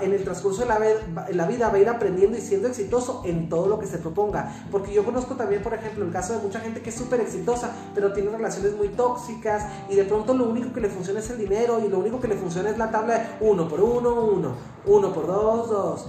[0.00, 0.68] en el transcurso de
[1.34, 4.66] la, vida va a ir aprendiendo y siendo exitoso en todo lo que se proponga.
[4.70, 7.70] Porque yo conozco también, por ejemplo, el caso de mucha gente que es súper exitosa,
[7.94, 11.38] pero tiene relaciones muy tóxicas y de pronto lo único que le funciona es el
[11.38, 14.54] dinero y lo único que le funciona es la tabla de uno por uno, uno,
[14.86, 16.06] uno por dos, dos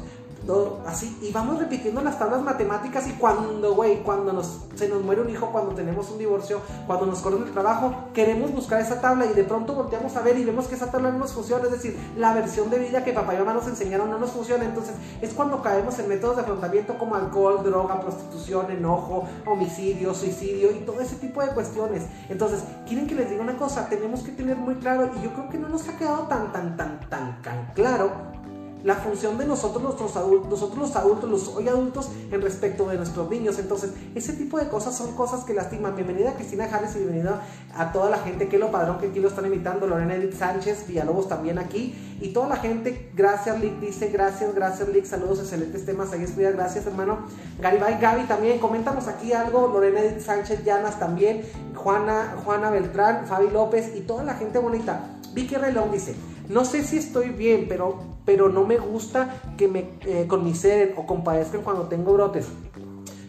[0.86, 5.22] así, y vamos repitiendo las tablas matemáticas y cuando, güey, cuando nos, se nos muere
[5.22, 9.26] un hijo, cuando tenemos un divorcio, cuando nos corren el trabajo, queremos buscar esa tabla
[9.26, 11.72] y de pronto volteamos a ver y vemos que esa tabla no nos funciona, es
[11.72, 14.96] decir, la versión de vida que papá y mamá nos enseñaron no nos funciona, entonces
[15.22, 20.80] es cuando caemos en métodos de afrontamiento como alcohol, droga, prostitución, enojo, homicidio, suicidio y
[20.80, 22.06] todo ese tipo de cuestiones.
[22.30, 25.50] Entonces, quieren que les diga una cosa, tenemos que tener muy claro, y yo creo
[25.50, 28.41] que no nos ha quedado tan, tan, tan, tan, tan claro
[28.84, 32.98] la función de nosotros, nuestros adultos, nosotros los adultos, los hoy adultos, en respecto de
[32.98, 33.60] nuestros niños.
[33.60, 35.96] Entonces, ese tipo de cosas son cosas que lastiman.
[35.96, 37.42] Bienvenida Cristina Harris y bienvenida
[37.76, 40.88] a toda la gente que lo padrón que aquí lo están invitando, Lorena Edith Sánchez,
[40.88, 45.86] Villalobos también aquí, y toda la gente, gracias Lick, dice, gracias, gracias Lick, saludos, excelentes
[45.86, 47.26] temas, ahí estudia, gracias hermano.
[47.60, 51.44] Garibay, Gaby también, coméntanos aquí algo, Lorena Edith Sánchez, Llanas también,
[51.76, 55.18] Juana, Juana Beltrán, Fabi López y toda la gente bonita.
[55.34, 56.16] Vicky Relón dice,
[56.52, 61.06] no sé si estoy bien, pero, pero no me gusta que me eh, conmiseren o
[61.06, 62.48] compadezcan cuando tengo brotes.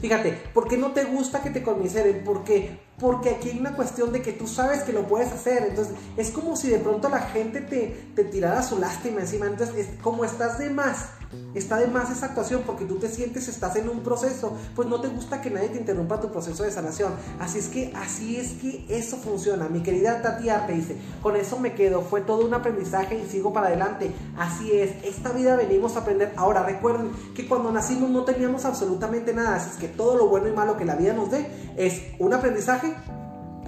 [0.01, 2.23] Fíjate, ¿por qué no te gusta que te conmiseren?
[2.25, 5.67] Porque porque aquí hay una cuestión de que tú sabes que lo puedes hacer.
[5.69, 9.47] Entonces, es como si de pronto la gente te, te tirara su lástima encima.
[9.47, 11.11] Entonces, es, como estás de más,
[11.55, 15.01] está de más esa actuación porque tú te sientes, estás en un proceso, pues no
[15.01, 17.13] te gusta que nadie te interrumpa tu proceso de sanación.
[17.41, 19.69] Así es que, así es que eso funciona.
[19.69, 23.53] Mi querida Tati Arte dice, con eso me quedo, fue todo un aprendizaje y sigo
[23.53, 24.13] para adelante.
[24.37, 26.33] Así es, esta vida venimos a aprender.
[26.37, 29.57] Ahora, recuerden que cuando nacimos no teníamos absolutamente nada.
[29.57, 32.33] Así es que todo lo bueno y malo que la vida nos dé es un
[32.33, 32.95] aprendizaje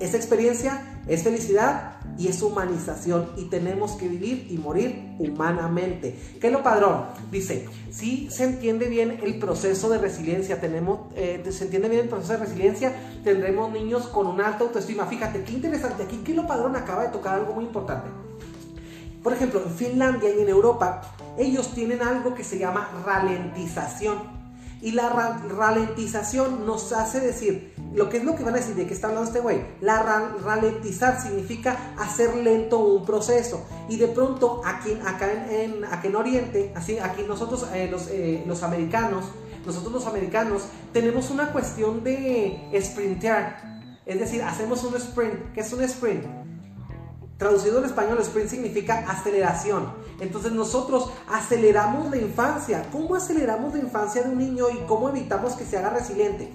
[0.01, 6.17] es experiencia, es felicidad y es humanización y tenemos que vivir y morir humanamente.
[6.41, 7.05] ¿Qué es lo padrón?
[7.31, 12.09] Dice, si se entiende bien el proceso de resiliencia, tenemos, eh, se entiende bien el
[12.09, 15.07] proceso de resiliencia, tendremos niños con una alta autoestima.
[15.07, 18.09] Fíjate, qué interesante, aquí que lo padrón acaba de tocar algo muy importante.
[19.23, 21.01] Por ejemplo, en Finlandia y en Europa,
[21.39, 24.44] ellos tienen algo que se llama ralentización.
[24.85, 28.87] Y la ralentización nos hace decir, lo que es lo que van a decir, de
[28.87, 29.63] qué está hablando este güey.
[29.81, 30.03] La
[30.45, 33.65] ralentizar significa hacer lento un proceso.
[33.89, 38.63] Y de pronto, aquí, acá en, en Oriente, así, aquí nosotros, eh, los, eh, los
[38.63, 39.25] americanos,
[39.65, 43.81] nosotros los americanos, tenemos una cuestión de sprintear.
[44.05, 45.55] Es decir, hacemos un sprint.
[45.55, 46.27] ¿Qué es un sprint?
[47.39, 49.93] Traducido al español, sprint significa aceleración.
[50.21, 52.87] Entonces nosotros aceleramos la infancia.
[52.93, 56.53] ¿Cómo aceleramos la infancia de un niño y cómo evitamos que se haga resiliente?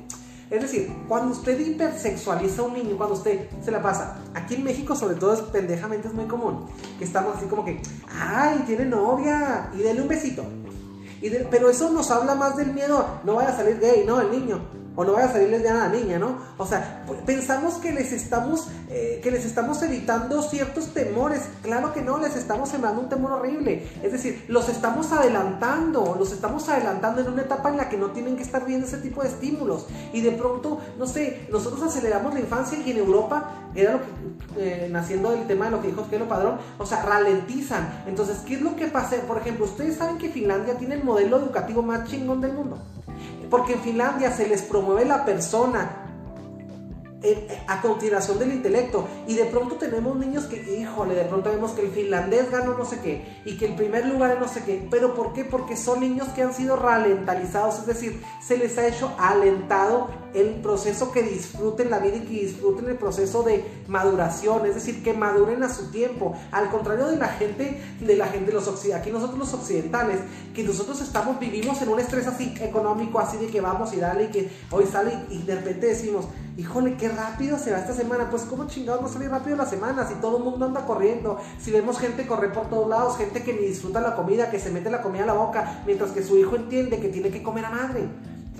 [0.50, 4.63] Es decir, cuando usted hipersexualiza a un niño, cuando usted se la pasa, aquí en
[4.63, 6.65] México sobre todo es pendejamente es muy común,
[6.98, 7.80] que estamos así como que,
[8.20, 10.44] ay, tiene novia, y dele un besito.
[11.22, 14.32] Y pero eso nos habla más del miedo, no vaya a salir gay, no, el
[14.32, 16.40] niño o no vaya a salirles ya a la niña, ¿no?
[16.58, 21.48] O sea, pensamos que les estamos, eh, que les estamos evitando ciertos temores.
[21.62, 23.88] Claro que no, les estamos sembrando un temor horrible.
[24.04, 28.08] Es decir, los estamos adelantando, los estamos adelantando en una etapa en la que no
[28.08, 29.86] tienen que estar viendo ese tipo de estímulos.
[30.12, 34.06] Y de pronto, no sé, nosotros aceleramos la infancia y en Europa, era lo que,
[34.58, 38.04] eh, naciendo del tema de lo que dijo Kelo Padrón, o sea, ralentizan.
[38.06, 39.16] Entonces, ¿qué es lo que pasa?
[39.26, 42.78] Por ejemplo, ustedes saben que Finlandia tiene el modelo educativo más chingón del mundo.
[43.50, 46.09] Porque en Finlandia se les promueve la persona
[47.68, 49.08] a continuación del intelecto.
[49.28, 52.86] Y de pronto tenemos niños que, híjole, de pronto vemos que el finlandés ganó no
[52.86, 54.88] sé qué y que el primer lugar es no sé qué.
[54.90, 55.44] ¿Pero por qué?
[55.44, 60.62] Porque son niños que han sido ralentalizados, es decir, se les ha hecho alentado el
[60.62, 65.14] proceso que disfruten la vida y que disfruten el proceso de maduración, es decir, que
[65.14, 66.36] maduren a su tiempo.
[66.52, 70.20] Al contrario de la gente, de la gente, los aquí nosotros los occidentales,
[70.54, 74.26] que nosotros estamos, vivimos en un estrés así económico, así de que vamos y dale
[74.26, 76.26] y que hoy sale y de repente decimos,
[76.60, 78.30] híjole, qué rápido se va esta semana.
[78.30, 80.06] Pues, ¿cómo chingados no sale rápido la semana?
[80.08, 83.54] Si todo el mundo anda corriendo, si vemos gente correr por todos lados, gente que
[83.54, 86.38] ni disfruta la comida, que se mete la comida a la boca, mientras que su
[86.38, 88.10] hijo entiende que tiene que comer a madre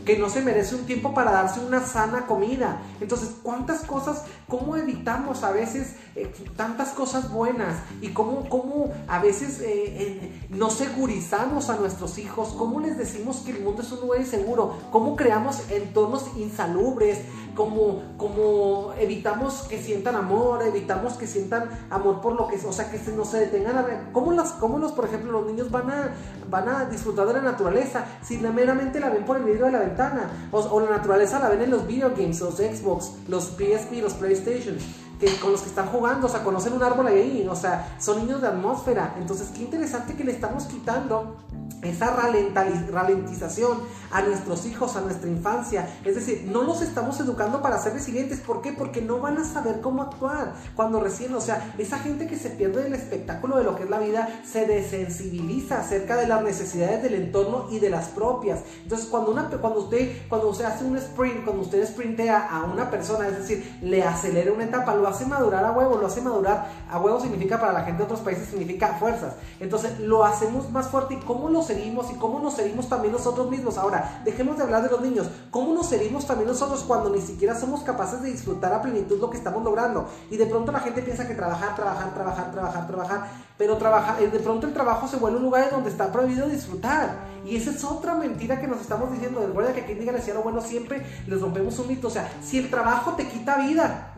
[0.05, 2.81] que no se merece un tiempo para darse una sana comida.
[2.99, 7.77] Entonces, ¿cuántas cosas, cómo evitamos a veces eh, tantas cosas buenas?
[8.01, 13.51] Y cómo, cómo a veces eh, no segurizamos a nuestros hijos, cómo les decimos que
[13.51, 17.19] el mundo es un lugar inseguro, cómo creamos entornos insalubres,
[17.60, 22.89] como, como evitamos que sientan amor, evitamos que sientan amor por lo que, o sea,
[22.89, 25.91] que no se detengan a ver, ¿cómo, las, cómo los, por ejemplo, los niños van
[25.91, 26.13] a,
[26.50, 29.80] van a disfrutar de la naturaleza si meramente la ven por el vidrio de la
[29.80, 30.32] ventana?
[30.54, 34.78] O, la naturaleza la ven en los video games, los Xbox, los PSP, los PlayStation.
[35.19, 38.19] Que, con los que están jugando, o sea, conocen un árbol ahí, o sea, son
[38.19, 39.15] niños de atmósfera.
[39.19, 41.36] Entonces, qué interesante que le estamos quitando
[41.82, 43.79] esa ralentización
[44.12, 45.88] a nuestros hijos, a nuestra infancia.
[46.03, 48.39] Es decir, no los estamos educando para ser resilientes.
[48.39, 48.73] ¿Por qué?
[48.73, 52.49] Porque no van a saber cómo actuar cuando recién, o sea, esa gente que se
[52.49, 57.01] pierde del espectáculo de lo que es la vida se desensibiliza acerca de las necesidades
[57.03, 58.62] del entorno y de las propias.
[58.84, 62.89] Entonces, cuando, una, cuando, usted, cuando usted hace un sprint, cuando usted sprintea a una
[62.89, 66.69] persona, es decir, le acelera una etapa, lo hace madurar a huevo, lo hace madurar
[66.89, 69.36] a huevo significa para la gente de otros países significa fuerzas.
[69.60, 73.50] Entonces, lo hacemos más fuerte y cómo nos herimos y cómo nos herimos también nosotros
[73.50, 73.78] mismos.
[73.78, 75.30] Ahora, dejemos de hablar de los niños.
[75.52, 79.30] ¿Cómo nos herimos también nosotros cuando ni siquiera somos capaces de disfrutar a plenitud lo
[79.30, 80.08] que estamos logrando?
[80.30, 84.28] Y de pronto la gente piensa que trabajar, trabajar, trabajar, trabajar, trabajar, pero trabaja, eh,
[84.28, 87.28] de pronto el trabajo se vuelve un lugar donde está prohibido disfrutar.
[87.45, 89.45] Y esa es otra mentira que nos estamos diciendo.
[89.45, 92.08] Recuerda que quien diga decía lo bueno siempre les rompemos un mito.
[92.08, 94.13] O sea, si el trabajo te quita vida,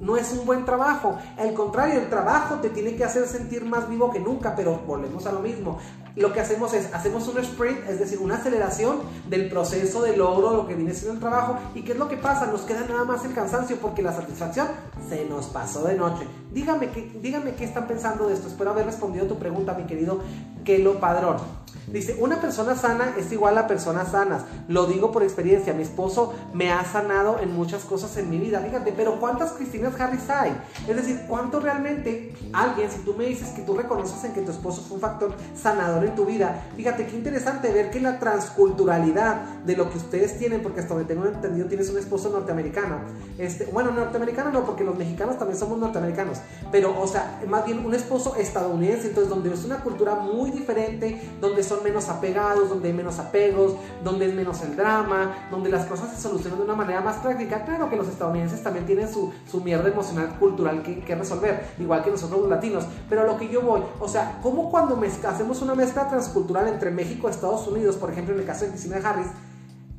[0.00, 1.18] no es un buen trabajo.
[1.36, 5.26] Al contrario, el trabajo te tiene que hacer sentir más vivo que nunca, pero volvemos
[5.26, 5.78] a lo mismo.
[6.16, 10.56] Lo que hacemos es, hacemos un sprint, es decir, una aceleración del proceso de logro,
[10.56, 11.58] lo que viene siendo el trabajo.
[11.74, 12.46] ¿Y qué es lo que pasa?
[12.46, 14.68] Nos queda nada más el cansancio porque la satisfacción
[15.08, 16.26] se nos pasó de noche.
[16.52, 18.48] Dígame qué, dígame qué están pensando de esto.
[18.48, 20.20] Espero haber respondido tu pregunta, mi querido
[20.64, 21.36] Kelo Padrón.
[21.88, 24.42] Dice, una persona sana es igual a personas sanas.
[24.68, 25.72] Lo digo por experiencia.
[25.72, 28.60] Mi esposo me ha sanado en muchas cosas en mi vida.
[28.60, 30.56] Fíjate, pero ¿cuántas Cristinas Harris hay?
[30.88, 34.50] Es decir, ¿cuánto realmente alguien, si tú me dices que tú reconoces en que tu
[34.50, 39.42] esposo fue un factor sanador en tu vida, fíjate qué interesante ver que la transculturalidad
[39.64, 42.98] de lo que ustedes tienen, porque hasta donde tengo entendido tienes un esposo norteamericano.
[43.38, 46.38] Este, bueno, norteamericano no, porque los mexicanos también somos norteamericanos.
[46.72, 51.20] Pero, o sea, más bien un esposo estadounidense, entonces donde es una cultura muy diferente,
[51.40, 55.86] donde son menos apegados, donde hay menos apegos, donde es menos el drama, donde las
[55.86, 57.64] cosas se solucionan de una manera más práctica.
[57.64, 62.02] Claro que los estadounidenses también tienen su, su mierda emocional cultural que, que, resolver, igual
[62.02, 62.84] que nosotros los latinos.
[63.08, 66.90] Pero a lo que yo voy, o sea, como cuando hacemos una mezcla transcultural entre
[66.90, 69.28] México y Estados Unidos, por ejemplo en el caso de Cristina Harris,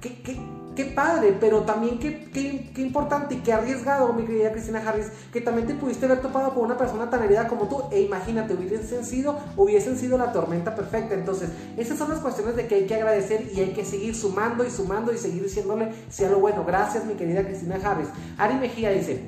[0.02, 0.38] ¿qué, qué
[0.78, 5.42] qué padre, pero también qué, qué, importante y qué arriesgado, mi querida Cristina Harris, que
[5.42, 7.86] también te pudiste haber topado con una persona tan herida como tú.
[7.92, 11.16] E imagínate, hubiesen sido, hubiesen sido la tormenta perfecta.
[11.16, 14.64] Entonces, esas son las cuestiones de que hay que agradecer y hay que seguir sumando
[14.64, 16.64] y sumando y seguir diciéndole sea lo bueno.
[16.64, 18.10] Gracias, mi querida Cristina Harris.
[18.38, 19.20] Ari Mejía dice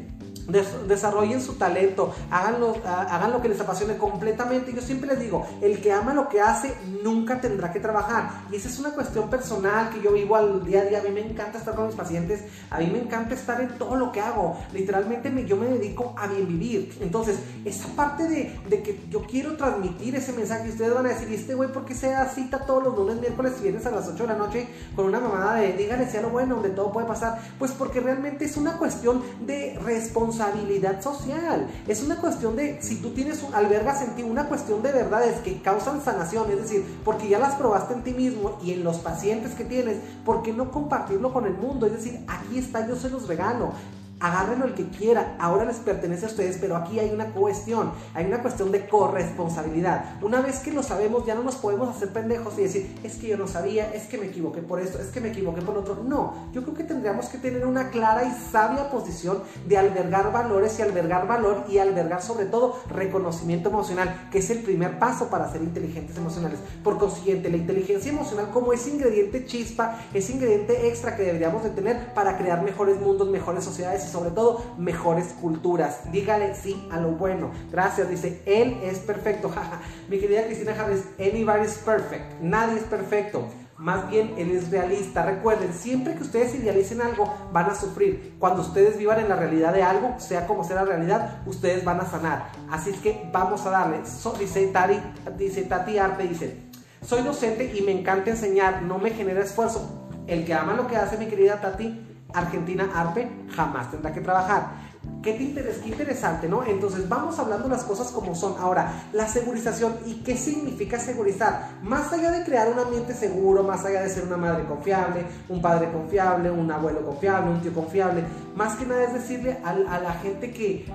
[0.49, 4.73] desarrollen su talento, hagan lo, hagan lo que les apasione completamente.
[4.73, 8.43] Yo siempre les digo, el que ama lo que hace nunca tendrá que trabajar.
[8.51, 10.99] Y esa es una cuestión personal que yo vivo al día a día.
[10.99, 13.95] A mí me encanta estar con mis pacientes, a mí me encanta estar en todo
[13.95, 14.57] lo que hago.
[14.73, 16.97] Literalmente me, yo me dedico a bien vivir.
[17.01, 21.35] Entonces, esa parte de, que yo quiero transmitir ese mensaje, ustedes van a decir, ¿y
[21.35, 24.07] este güey por qué se da cita todos los lunes, miércoles y viernes a las
[24.07, 27.07] 8 de la noche con una mamada de dígale sea lo bueno, donde todo puede
[27.07, 27.39] pasar?
[27.57, 31.67] Pues porque realmente es una cuestión de responsabilidad responsabilidad social.
[31.87, 35.61] Es una cuestión de, si tú tienes, albergas en ti una cuestión de verdades que
[35.61, 39.53] causan sanación, es decir, porque ya las probaste en ti mismo y en los pacientes
[39.53, 41.85] que tienes, ¿por qué no compartirlo con el mundo?
[41.85, 43.71] Es decir, aquí está, yo se los regalo
[44.19, 48.25] agárrenlo el que quiera, ahora les pertenece a ustedes, pero aquí hay una cuestión, hay
[48.25, 50.17] una cuestión de corresponsabilidad.
[50.21, 53.27] Una vez que lo sabemos, ya no nos podemos hacer pendejos y decir, es que
[53.27, 56.03] yo no sabía, es que me equivoqué por esto, es que me equivoqué por otro.
[56.03, 60.77] No, yo creo que tendríamos que tener una clara y sabia posición de albergar valores
[60.79, 65.49] y albergar valor y albergar sobre todo reconocimiento emocional, que es el primer paso para
[65.51, 66.59] ser inteligentes emocionales.
[66.83, 71.69] Por consiguiente, la inteligencia emocional como ese ingrediente chispa, ese ingrediente extra que deberíamos de
[71.69, 76.11] tener para crear mejores mundos, mejores sociedades sobre todo mejores culturas.
[76.11, 77.51] Dígale sí a lo bueno.
[77.71, 79.51] Gracias, dice, él es perfecto.
[80.09, 82.41] Mi querida Cristina Javes, anybody is perfect.
[82.41, 83.47] Nadie es perfecto.
[83.79, 85.23] Más bien, él es realista.
[85.25, 88.35] Recuerden, siempre que ustedes idealicen algo, van a sufrir.
[88.37, 92.01] Cuando ustedes vivan en la realidad de algo, sea como sea la realidad, ustedes van
[92.01, 92.51] a sanar.
[92.69, 93.99] Así es que vamos a darle.
[94.37, 94.99] dice, Tati,
[95.37, 96.69] dice Tati Arte, dice,
[97.05, 100.09] soy docente y me encanta enseñar, no me genera esfuerzo.
[100.27, 104.89] El que ama lo que hace, mi querida Tati, Argentina Arpe jamás tendrá que trabajar.
[105.23, 105.81] ¿Qué, te interesa?
[105.81, 106.63] qué interesante, ¿no?
[106.63, 108.55] Entonces vamos hablando las cosas como son.
[108.59, 111.69] Ahora, la segurización y qué significa segurizar.
[111.83, 115.61] Más allá de crear un ambiente seguro, más allá de ser una madre confiable, un
[115.61, 118.23] padre confiable, un abuelo confiable, un tío confiable,
[118.55, 120.85] más que nada es decirle a, a la gente que,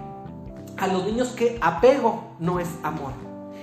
[0.76, 3.12] a los niños que apego no es amor.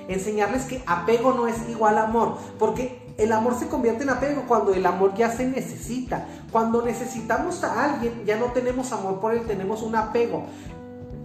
[0.07, 4.73] Enseñarles que apego no es igual amor, porque el amor se convierte en apego cuando
[4.73, 6.25] el amor ya se necesita.
[6.51, 10.45] Cuando necesitamos a alguien, ya no tenemos amor por él, tenemos un apego.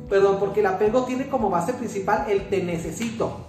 [0.09, 3.41] Perdón, porque el apego tiene como base principal el te necesito.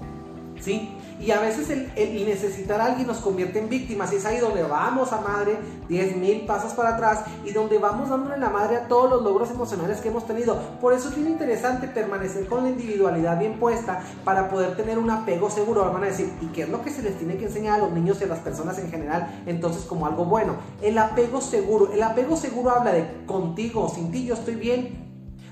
[0.59, 0.96] ¿Sí?
[1.19, 4.13] Y a veces el, necesitar a alguien nos convierte en víctimas.
[4.13, 5.57] Y es ahí donde vamos a madre,
[5.89, 9.49] 10 mil pasos para atrás, y donde vamos dándole la madre a todos los logros
[9.49, 10.59] emocionales que hemos tenido.
[10.79, 15.09] Por eso es bien interesante permanecer con la individualidad bien puesta para poder tener un
[15.09, 15.91] apego seguro.
[15.91, 17.91] Van a decir, ¿y qué es lo que se les tiene que enseñar a los
[17.91, 19.41] niños y a las personas en general?
[19.45, 20.55] Entonces, como algo bueno.
[20.81, 21.91] El apego seguro.
[21.91, 25.05] El apego seguro habla de contigo, sin ti yo estoy bien.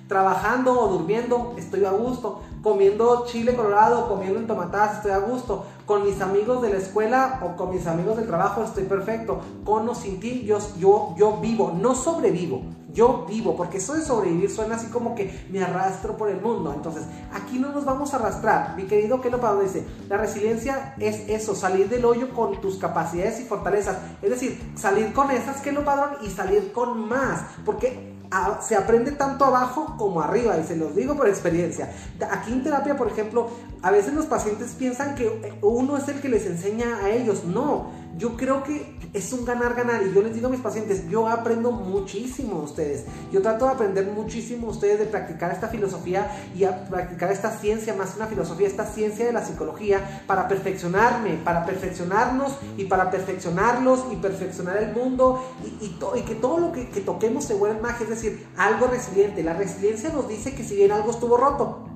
[0.08, 5.68] Trabajando o durmiendo, estoy a gusto comiendo chile colorado, comiendo entomatadas, estoy a gusto.
[5.86, 9.40] Con mis amigos de la escuela o con mis amigos del trabajo estoy perfecto.
[9.64, 12.64] Con o sin ti yo, yo, yo vivo, no sobrevivo
[12.96, 16.72] yo vivo, porque eso de sobrevivir suena así como que me arrastro por el mundo.
[16.74, 18.74] Entonces, aquí no nos vamos a arrastrar.
[18.78, 23.42] Mi querido Kelo Padrón dice, la resiliencia es eso, salir del hoyo con tus capacidades
[23.42, 23.98] y fortalezas.
[24.22, 27.44] Es decir, salir con esas, Kelo Padrón, y salir con más.
[27.66, 28.15] Porque
[28.62, 31.92] se aprende tanto abajo como arriba, y se los digo por experiencia.
[32.32, 33.50] Aquí en terapia, por ejemplo,
[33.82, 37.44] a veces los pacientes piensan que uno es el que les enseña a ellos.
[37.46, 40.04] No yo creo que es un ganar-ganar.
[40.04, 43.06] Y yo les digo a mis pacientes, yo aprendo muchísimo de ustedes.
[43.32, 47.52] Yo trato de aprender muchísimo de ustedes, de practicar esta filosofía y a practicar esta
[47.52, 53.12] ciencia, más una filosofía, esta ciencia de la psicología, para perfeccionarme, para perfeccionarnos y para
[53.12, 55.44] perfeccionarlos y perfeccionar el mundo
[55.82, 59.44] y, y, que todo lo que, que toquemos se vuelva magia, es decir, algo resiliente.
[59.44, 61.95] La resiliencia nos dice que si bien algo estuvo roto,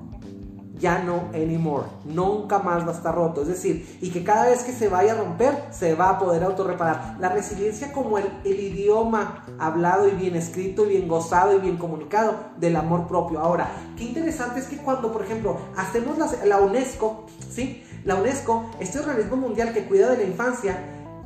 [0.80, 3.42] ya no anymore, nunca más va a estar roto.
[3.42, 6.42] Es decir, y que cada vez que se vaya a romper, se va a poder
[6.42, 7.16] autorreparar.
[7.20, 12.34] La resiliencia como el, idioma hablado y bien escrito y bien gozado y bien comunicado
[12.58, 13.38] del amor propio.
[13.38, 17.84] Ahora, qué interesante es que cuando, por ejemplo, hacemos la, la UNESCO, ¿sí?
[18.04, 20.78] La UNESCO, este organismo mundial que cuida de la infancia,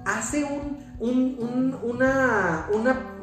[0.04, 2.66] hace un una,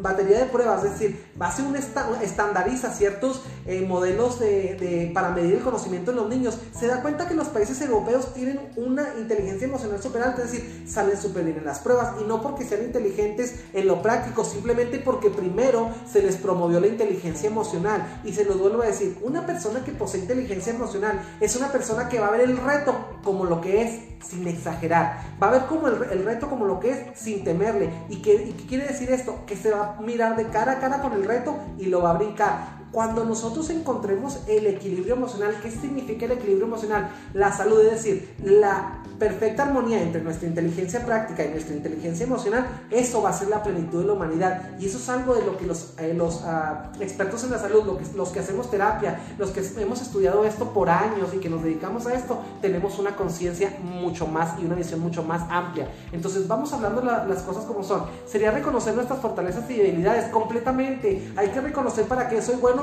[0.01, 5.61] batería de pruebas, es decir, hace un estandariza ciertos eh, modelos de, para medir el
[5.61, 10.01] conocimiento de los niños, se da cuenta que los países europeos tienen una inteligencia emocional
[10.01, 13.61] super alta, es decir, salen súper bien en las pruebas y no porque sean inteligentes
[13.74, 18.22] en lo práctico, simplemente porque primero se les promovió la inteligencia emocional.
[18.24, 22.09] Y se los vuelvo a decir, una persona que posee inteligencia emocional es una persona
[22.09, 25.61] que va a ver el reto como lo que es, sin exagerar, va a ver
[25.65, 29.39] como el, reto como lo que es, sin temer ¿Y qué, quiere decir esto?
[29.45, 32.11] Que se va a mirar de cara a cara con el reto y lo va
[32.11, 32.81] a brincar.
[32.92, 37.10] Cuando nosotros encontremos el equilibrio emocional, ¿qué significa el equilibrio emocional?
[37.34, 42.68] La salud, es decir, la perfecta armonía entre nuestra inteligencia práctica y nuestra inteligencia emocional,
[42.89, 44.72] eso va a ser la plenitud de la humanidad.
[44.80, 47.84] Y eso es algo de lo que los, eh, ah, expertos en la salud,
[48.16, 52.08] los que hacemos terapia, los que hemos estudiado esto por años y que nos dedicamos
[52.08, 55.88] a esto, tenemos una conciencia mucho más y una visión mucho más amplia.
[56.12, 58.06] Entonces vamos hablando las cosas como son.
[58.26, 61.32] Sería reconocer nuestras fortalezas y debilidades completamente.
[61.38, 62.81] Hay que reconocer para qué soy bueno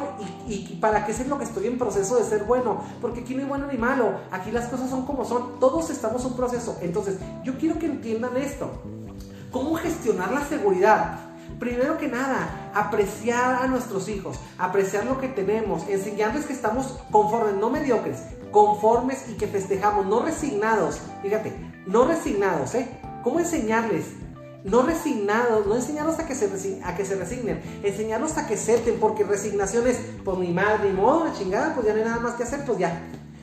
[0.48, 2.82] y, y para qué es lo que estoy en proceso de ser bueno.
[3.00, 4.20] Porque aquí no hay bueno ni malo.
[4.30, 5.58] Aquí las cosas son como son.
[5.60, 6.76] Todos estamos un proceso.
[6.80, 8.70] Entonces, yo quiero que entiendan esto.
[9.50, 11.20] ¿Cómo gestionar la seguridad?
[11.58, 17.56] Primero que nada, apreciar a nuestros hijos, apreciar lo que tenemos, enseñarles que estamos conformes,
[17.56, 18.18] no mediocres,
[18.52, 21.00] conformes y que festejamos, no resignados.
[21.22, 21.52] Fíjate,
[21.86, 22.88] no resignados, ¿eh?
[23.24, 24.04] ¿Cómo enseñarles?
[24.64, 28.98] No resignados, no enseñarlos a que se, a que se resignen, enseñarlos a que acepten,
[28.98, 32.20] porque resignación es, pues mi madre, ni modo, la chingada, pues ya no hay nada
[32.20, 33.00] más que hacer, pues ya,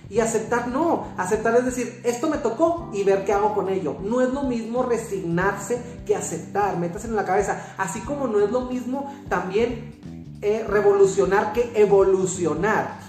[0.09, 3.97] y aceptar no, aceptar es decir, esto me tocó y ver qué hago con ello.
[4.01, 7.74] No es lo mismo resignarse que aceptar, métase en la cabeza.
[7.78, 9.95] Así como no es lo mismo también
[10.41, 12.99] eh, revolucionar que evolucionar.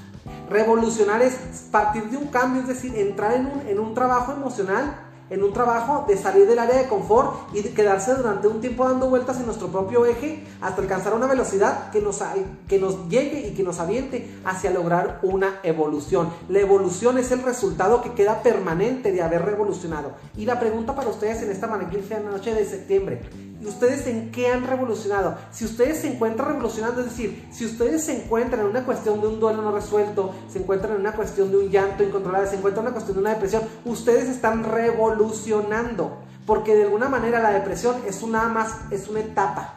[0.49, 1.35] Revolucionar es
[1.71, 5.53] partir de un cambio, es decir, entrar en un, en un trabajo emocional en un
[5.53, 9.39] trabajo de salir del área de confort y de quedarse durante un tiempo dando vueltas
[9.39, 12.22] en nuestro propio eje hasta alcanzar una velocidad que nos,
[12.68, 16.31] que nos llegue y que nos aviente hacia lograr una evolución.
[16.49, 20.12] La evolución es el resultado que queda permanente de haber revolucionado.
[20.37, 23.22] Y la pregunta para ustedes en esta magnífica noche de septiembre,
[23.61, 25.37] ¿y ustedes en qué han revolucionado?
[25.51, 29.27] Si ustedes se encuentran revolucionando, es decir, si ustedes se encuentran en una cuestión de
[29.27, 32.85] un duelo no resuelto, se encuentran en una cuestión de un llanto incontrolable, se encuentran
[32.85, 36.19] en una cuestión de una depresión, ustedes están revolucionando evolucionando.
[36.47, 39.75] Porque de alguna manera la depresión es una más, es una etapa.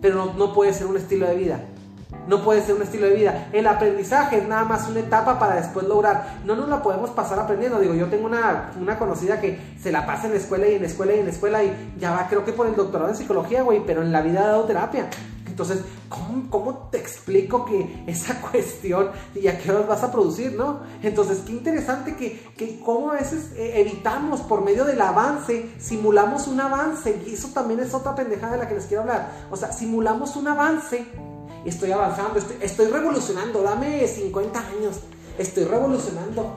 [0.00, 1.60] Pero no, no puede ser un estilo de vida.
[2.28, 3.48] No puede ser un estilo de vida.
[3.52, 6.40] El aprendizaje es nada más una etapa para después lograr.
[6.44, 7.80] No nos la podemos pasar aprendiendo.
[7.80, 10.82] Digo, yo tengo una, una conocida que se la pasa en la escuela y en
[10.82, 13.16] la escuela y en la escuela y ya va, creo que por el doctorado en
[13.16, 15.08] psicología, güey, pero en la vida ha dado terapia.
[15.52, 15.80] Entonces,
[16.48, 20.80] ¿cómo, te explico que esa cuestión y a qué horas vas a producir, no?
[21.02, 26.46] Entonces, qué interesante que, que cómo a veces eh, evitamos por medio del avance, simulamos
[26.46, 29.30] un avance, y eso también es otra pendejada de la que les quiero hablar.
[29.50, 31.04] O sea, simulamos un avance,
[31.66, 35.00] estoy avanzando, estoy, estoy revolucionando, dame 50 años,
[35.36, 36.50] estoy revolucionando.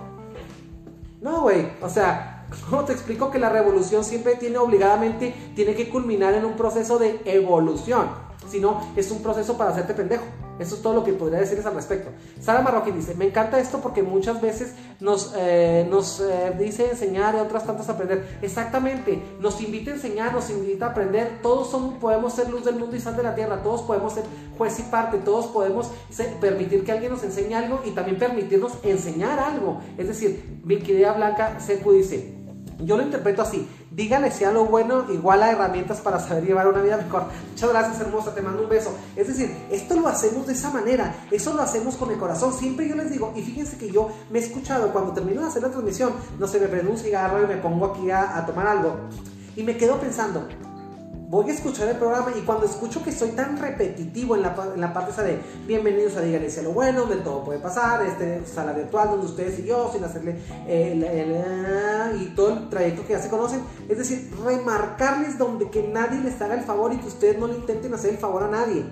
[1.20, 5.90] No, güey, o sea, ¿cómo te explico que la revolución siempre tiene obligadamente, tiene que
[5.90, 8.25] culminar en un proceso de evolución?
[8.48, 10.24] Sino es un proceso para hacerte pendejo.
[10.58, 12.12] Eso es todo lo que podría decirles al respecto.
[12.40, 17.36] Sara Marroquín dice, me encanta esto porque muchas veces nos, eh, nos eh, dice enseñar
[17.36, 18.38] y otras tantas aprender.
[18.42, 21.40] Exactamente, nos invita a enseñar, nos invita a aprender.
[21.42, 24.24] Todos somos, podemos ser luz del mundo y sal de la tierra, todos podemos ser
[24.58, 25.92] juez y parte, todos podemos
[26.40, 29.82] permitir que alguien nos enseñe algo y también permitirnos enseñar algo.
[29.98, 32.34] Es decir, mi querida Blanca Secu dice,
[32.80, 33.68] yo lo interpreto así.
[33.96, 37.28] Dígale si lo bueno igual a herramientas para saber llevar una vida mejor.
[37.52, 38.36] Muchas gracias, hermosa.
[38.36, 38.94] Te mando un beso.
[39.16, 41.16] Es decir, esto lo hacemos de esa manera.
[41.32, 42.52] Eso lo hacemos con el corazón.
[42.52, 45.62] Siempre yo les digo, y fíjense que yo me he escuchado cuando termino de hacer
[45.62, 48.98] la transmisión, no sé, me prendo un cigarro y me pongo aquí a tomar algo.
[49.56, 50.46] Y me quedo pensando,
[51.36, 54.80] voy a escuchar el programa y cuando escucho que soy tan repetitivo en la, en
[54.80, 58.72] la parte esa de bienvenidos a Dígale lo bueno, donde todo puede pasar, este sala
[58.72, 61.04] virtual donde ustedes y yo, sin hacerle el,
[62.22, 66.42] y todo el trayecto que ya se conocen, es decir, remarcarles donde que nadie les
[66.42, 68.86] haga el favor y que ustedes no le intenten hacer el favor a nadie.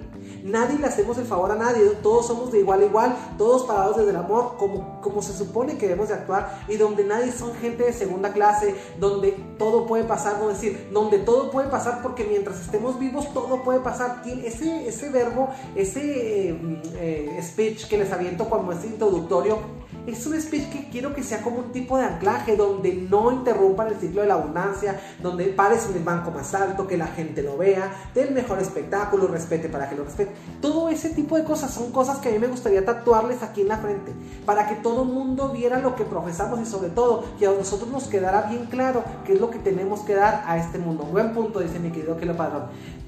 [0.44, 3.96] Nadie le hacemos el favor a nadie, todos somos de igual a igual, todos parados
[3.96, 7.54] desde el amor, como, como se supone que debemos de actuar, y donde nadie son
[7.56, 12.26] gente de segunda clase, donde todo puede pasar, no decir, donde todo puede pasar porque
[12.26, 14.22] mientras estemos vivos todo puede pasar.
[14.26, 19.60] Ese, ese verbo, ese eh, eh, speech que les aviento cuando es introductorio,
[20.06, 23.88] es un speech que quiero que sea como un tipo de anclaje donde no interrumpan
[23.88, 27.42] el ciclo de la abundancia, donde pares en el banco más alto, que la gente
[27.42, 30.34] lo vea, del mejor espectáculo, respete para que lo respete.
[30.62, 33.70] Todo ese tipo de cosas son cosas que a mí me gustaría tatuarles aquí en
[33.70, 34.12] la frente,
[34.46, 37.90] para que todo el mundo viera lo que profesamos y sobre todo que a nosotros
[37.90, 41.04] nos quedara bien claro qué es lo que tenemos que dar a este mundo.
[41.04, 42.64] Buen punto, dice mi querido Kilo Padrón.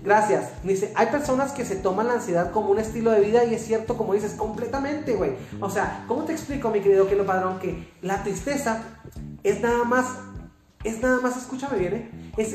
[0.05, 0.51] Gracias.
[0.63, 3.65] Dice, hay personas que se toman la ansiedad como un estilo de vida y es
[3.65, 5.31] cierto, como dices, completamente, güey.
[5.59, 8.83] O sea, ¿cómo te explico, mi querido Kilo Padrón, que la tristeza
[9.43, 10.05] es nada más,
[10.83, 12.31] es nada más, escúchame bien, ¿eh?
[12.37, 12.53] es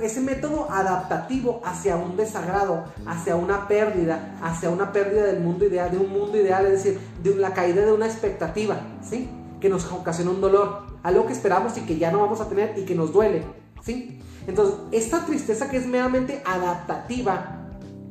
[0.00, 5.90] ese método adaptativo hacia un desagrado, hacia una pérdida, hacia una pérdida del mundo ideal,
[5.90, 9.28] de un mundo ideal, es decir, de la caída de una expectativa, ¿sí?
[9.60, 12.78] Que nos ocasiona un dolor, algo que esperamos y que ya no vamos a tener
[12.78, 13.42] y que nos duele,
[13.82, 14.22] ¿sí?
[14.46, 17.66] Entonces, esta tristeza que es meramente adaptativa,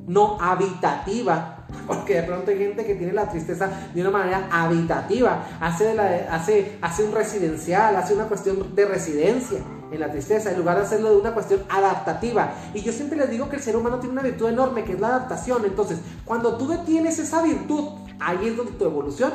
[0.08, 5.46] no habitativa, porque de pronto hay gente que tiene la tristeza de una manera habitativa,
[5.60, 5.98] hace,
[6.30, 9.60] hace, hace un residencial, hace una cuestión de residencia
[9.92, 12.54] en la tristeza, en lugar de hacerlo de una cuestión adaptativa.
[12.74, 15.00] Y yo siempre les digo que el ser humano tiene una virtud enorme, que es
[15.00, 15.64] la adaptación.
[15.66, 19.32] Entonces, cuando tú detienes esa virtud, ahí es donde tu evolución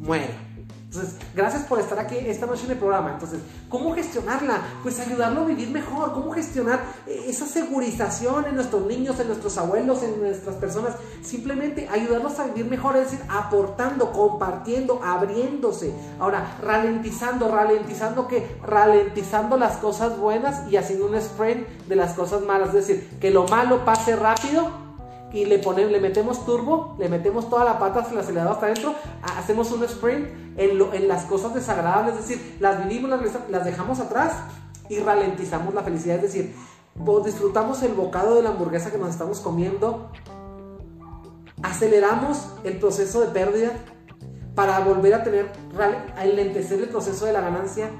[0.00, 0.51] muere.
[0.92, 3.12] Entonces, gracias por estar aquí esta noche en el programa.
[3.12, 3.40] Entonces,
[3.70, 4.60] ¿cómo gestionarla?
[4.82, 6.12] Pues ayudarlo a vivir mejor.
[6.12, 10.96] ¿Cómo gestionar esa segurización en nuestros niños, en nuestros abuelos, en nuestras personas?
[11.22, 15.94] Simplemente ayudarlos a vivir mejor, es decir, aportando, compartiendo, abriéndose.
[16.20, 22.42] Ahora, ralentizando, ralentizando que ralentizando las cosas buenas y haciendo un sprint de las cosas
[22.42, 22.68] malas.
[22.68, 24.81] Es decir, que lo malo pase rápido
[25.32, 28.94] y le, ponemos, le metemos turbo, le metemos toda la pata el acelerador hasta adentro,
[29.36, 33.10] hacemos un sprint en, en las cosas desagradables, es decir, las vivimos,
[33.48, 34.32] las, dejamos atrás
[34.88, 36.54] y ralentizamos la felicidad, es decir,
[37.24, 40.10] disfrutamos el bocado de la hamburguesa que nos estamos comiendo,
[41.62, 43.72] aceleramos el proceso de pérdida
[44.54, 45.50] para volver a tener,
[46.16, 47.90] a enlentecer el proceso de la ganancia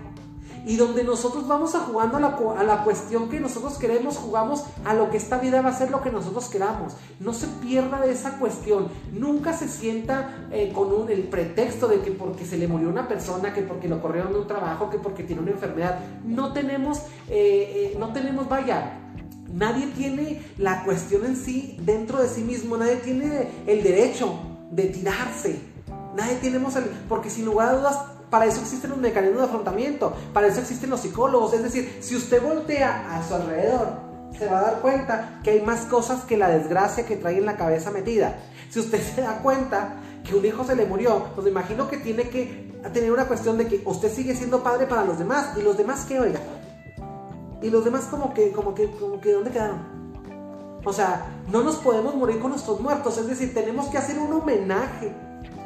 [0.64, 4.64] y donde nosotros vamos a jugando a la, a la, cuestión que nosotros queremos, jugamos
[4.84, 6.94] a lo que esta vida va a ser lo que nosotros queramos.
[7.20, 8.88] No se pierda de esa cuestión.
[9.12, 13.08] Nunca se sienta eh, con un, el pretexto de que porque se le murió una
[13.08, 15.98] persona, que porque lo corrieron de un trabajo, que porque tiene una enfermedad.
[16.24, 16.98] No tenemos,
[17.28, 18.98] eh, eh, no tenemos, vaya,
[19.52, 24.38] Nadie tiene la cuestión en sí dentro de sí mismo, nadie tiene el derecho
[24.70, 25.60] de tirarse.
[26.16, 26.84] Nadie tenemos el.
[27.08, 27.98] Porque sin lugar a dudas,
[28.33, 31.53] para eso existen los mecanismos de afrontamiento, para eso existen los psicólogos.
[31.53, 33.89] Es decir, si usted voltea a su alrededor,
[34.39, 37.45] se va a dar cuenta que hay más cosas que la desgracia que trae en
[37.45, 38.39] la cabeza metida.
[38.70, 41.99] Si usted se da cuenta que un hijo se le murió, pues me imagino que
[41.99, 45.61] tiene que tener una cuestión de que usted sigue siendo padre para los demás y
[45.61, 46.41] los demás qué oiga.
[47.61, 50.80] Y los demás como que, como que, como que, ¿dónde quedaron?
[50.87, 54.33] O sea, no nos podemos morir con nuestros muertos, es decir, tenemos que hacer un
[54.33, 55.12] homenaje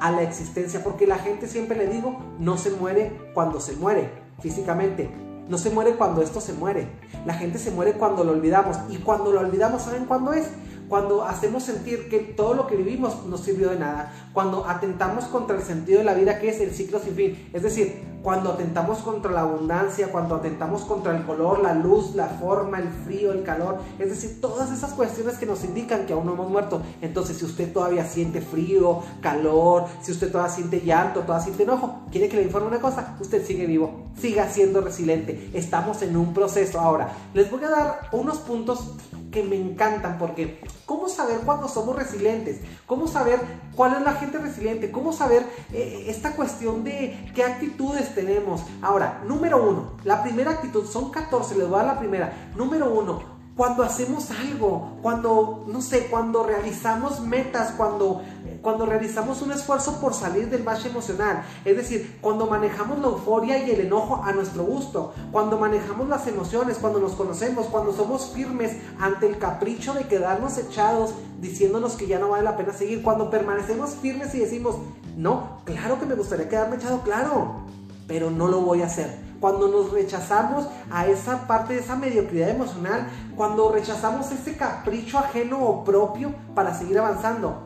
[0.01, 4.11] a la existencia, porque la gente siempre le digo, no se muere cuando se muere
[4.41, 5.11] físicamente,
[5.49, 6.89] no se muere cuando esto se muere,
[7.25, 8.77] la gente se muere cuando lo olvidamos.
[8.91, 10.49] Y cuando lo olvidamos, ¿saben cuándo es?
[10.89, 15.57] Cuando hacemos sentir que todo lo que vivimos no sirvió de nada, cuando atentamos contra
[15.57, 18.99] el sentido de la vida que es el ciclo sin fin, es decir, cuando atentamos
[18.99, 23.45] contra la abundancia, cuando atentamos contra el color, la luz, la forma, el frío, el
[23.45, 26.83] calor, es decir, todas esas cuestiones que nos indican que aún no hemos muerto.
[27.01, 32.01] Entonces, si usted todavía siente frío, calor, si usted todavía siente llanto, todavía siente enojo,
[32.11, 35.51] quiere que le informe una cosa, usted sigue vivo, siga siendo resiliente.
[35.55, 36.81] Estamos en un proceso.
[36.81, 38.97] Ahora, les voy a dar unos puntos
[39.37, 42.63] que me encantan porque ¿cómo saber cuándo somos resilientes?
[42.87, 43.39] ¿Cómo saber
[43.75, 44.91] cuál es la gente resiliente?
[44.91, 48.63] ¿Cómo saber eh, esta cuestión de qué actitudes tenemos?
[48.81, 52.51] Ahora, número uno, la primera actitud, son 14, les voy a dar la primera.
[52.57, 53.21] Número uno,
[53.55, 58.23] cuando hacemos algo, cuando, no sé, cuando realizamos metas, cuando,
[58.67, 63.65] cuando realizamos un esfuerzo por salir del bache emocional, es decir, cuando manejamos la euforia
[63.65, 68.33] y el enojo a nuestro gusto, cuando manejamos las emociones, cuando nos conocemos, cuando somos
[68.35, 73.05] firmes ante el capricho de quedarnos echados diciéndonos que ya no vale la pena seguir,
[73.05, 74.79] cuando permanecemos firmes y decimos,
[75.17, 77.61] no, claro que me gustaría quedarme echado, claro,
[78.09, 82.49] pero no lo voy a hacer cuando nos rechazamos a esa parte de esa mediocridad
[82.49, 83.07] emocional,
[83.37, 87.66] cuando rechazamos ese capricho ajeno o propio para seguir avanzando,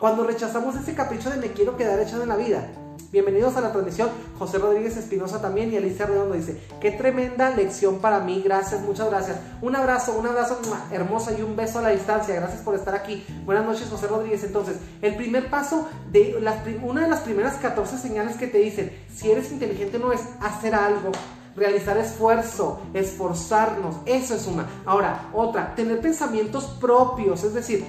[0.00, 2.66] cuando rechazamos ese capricho de me quiero quedar echado en la vida.
[3.12, 4.08] Bienvenidos a la transmisión.
[4.38, 8.40] José Rodríguez Espinosa también y Alicia Redondo dice, qué tremenda lección para mí.
[8.42, 9.38] Gracias, muchas gracias.
[9.60, 10.58] Un abrazo, un abrazo
[10.90, 12.34] hermosa y un beso a la distancia.
[12.34, 13.26] Gracias por estar aquí.
[13.44, 14.42] Buenas noches, José Rodríguez.
[14.44, 18.90] Entonces, el primer paso de las, una de las primeras 14 señales que te dicen,
[19.14, 21.10] si eres inteligente no es hacer algo,
[21.56, 24.66] realizar esfuerzo, esforzarnos, eso es una.
[24.86, 27.84] Ahora, otra, tener pensamientos propios, es decir,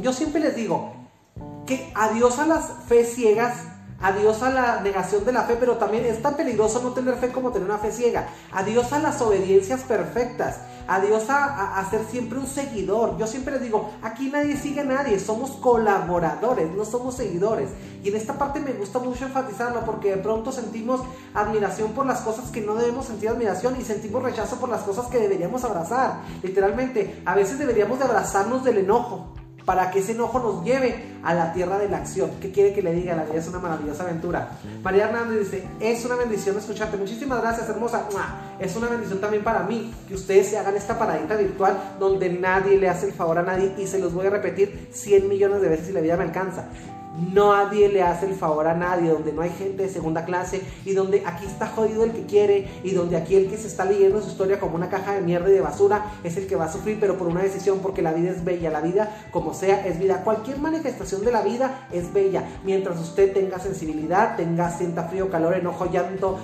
[0.00, 0.99] yo siempre les digo
[1.70, 3.54] que adiós a las fe ciegas
[4.02, 7.30] Adiós a la negación de la fe, pero también es tan peligroso no tener fe
[7.30, 8.28] como tener una fe ciega.
[8.50, 10.60] Adiós a las obediencias perfectas.
[10.88, 13.18] Adiós a, ser siempre un seguidor.
[13.18, 17.68] Yo siempre digo, aquí nadie sigue a nadie, somos colaboradores, no somos seguidores.
[18.02, 21.02] Y en esta parte me gusta mucho enfatizarlo porque de pronto sentimos
[21.34, 25.08] admiración por las cosas que no debemos sentir admiración y sentimos rechazo por las cosas
[25.08, 26.22] que deberíamos abrazar.
[26.42, 29.34] Literalmente, a veces deberíamos de abrazarnos del enojo
[29.64, 32.30] para que ese enojo nos lleve a la tierra de la acción.
[32.40, 33.14] ¿Qué quiere que le diga?
[33.14, 34.50] La vida es una maravillosa aventura.
[34.82, 36.96] María Hernández dice, es una bendición escucharte.
[36.96, 38.08] Muchísimas gracias, hermosa.
[38.58, 42.78] Es una bendición también para mí que ustedes se hagan esta paradita virtual donde nadie
[42.78, 45.68] le hace el favor a nadie y se los voy a repetir 100 millones de
[45.68, 46.66] veces si la vida me alcanza
[47.18, 50.92] nadie le hace el favor a nadie, donde no hay gente de segunda clase y
[50.92, 54.20] donde aquí está jodido el que quiere y donde aquí el que se está leyendo
[54.22, 56.72] su historia como una caja de mierda y de basura es el que va a
[56.72, 59.98] sufrir, pero por una decisión, porque la vida es bella, la vida como sea es
[59.98, 60.22] vida.
[60.24, 65.54] Cualquier manifestación de la vida es bella, mientras usted tenga sensibilidad, tenga, sienta frío, calor,
[65.54, 66.38] enojo, llanto,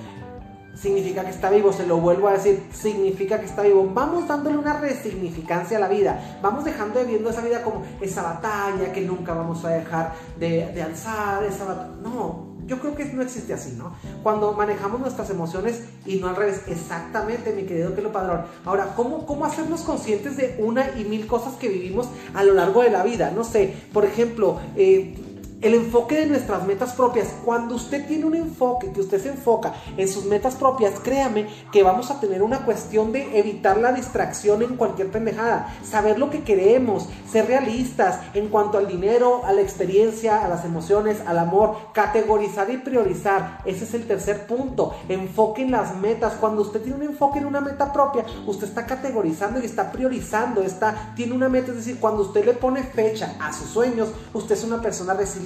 [0.76, 3.90] significa que está vivo, se lo vuelvo a decir, significa que está vivo.
[3.92, 8.22] Vamos dándole una resignificancia a la vida, vamos dejando de viendo esa vida como esa
[8.22, 13.54] batalla que nunca vamos a dejar de, alzar, esa No, yo creo que no existe
[13.54, 13.94] así, ¿no?
[14.22, 18.42] Cuando manejamos nuestras emociones y no al revés, exactamente, mi querido que lo padrón.
[18.64, 22.82] Ahora, ¿cómo, ¿cómo hacernos conscientes de una y mil cosas que vivimos a lo largo
[22.82, 23.30] de la vida?
[23.34, 25.14] No sé, por ejemplo, eh,
[25.62, 27.28] el enfoque de nuestras metas propias.
[27.44, 31.82] Cuando usted tiene un enfoque, que usted se enfoca en sus metas propias, créame que
[31.82, 36.44] vamos a tener una cuestión de evitar la distracción en cualquier pendejada, saber lo que
[36.44, 41.76] queremos, ser realistas en cuanto al dinero, a la experiencia, a las emociones, al amor,
[41.92, 43.62] categorizar y priorizar.
[43.64, 44.94] Ese es el tercer punto.
[45.08, 46.34] Enfoque en las metas.
[46.34, 50.62] Cuando usted tiene un enfoque en una meta propia, usted está categorizando y está priorizando,
[50.62, 54.54] está, tiene una meta, es decir, cuando usted le pone fecha a sus sueños, usted
[54.54, 55.45] es una persona resiliente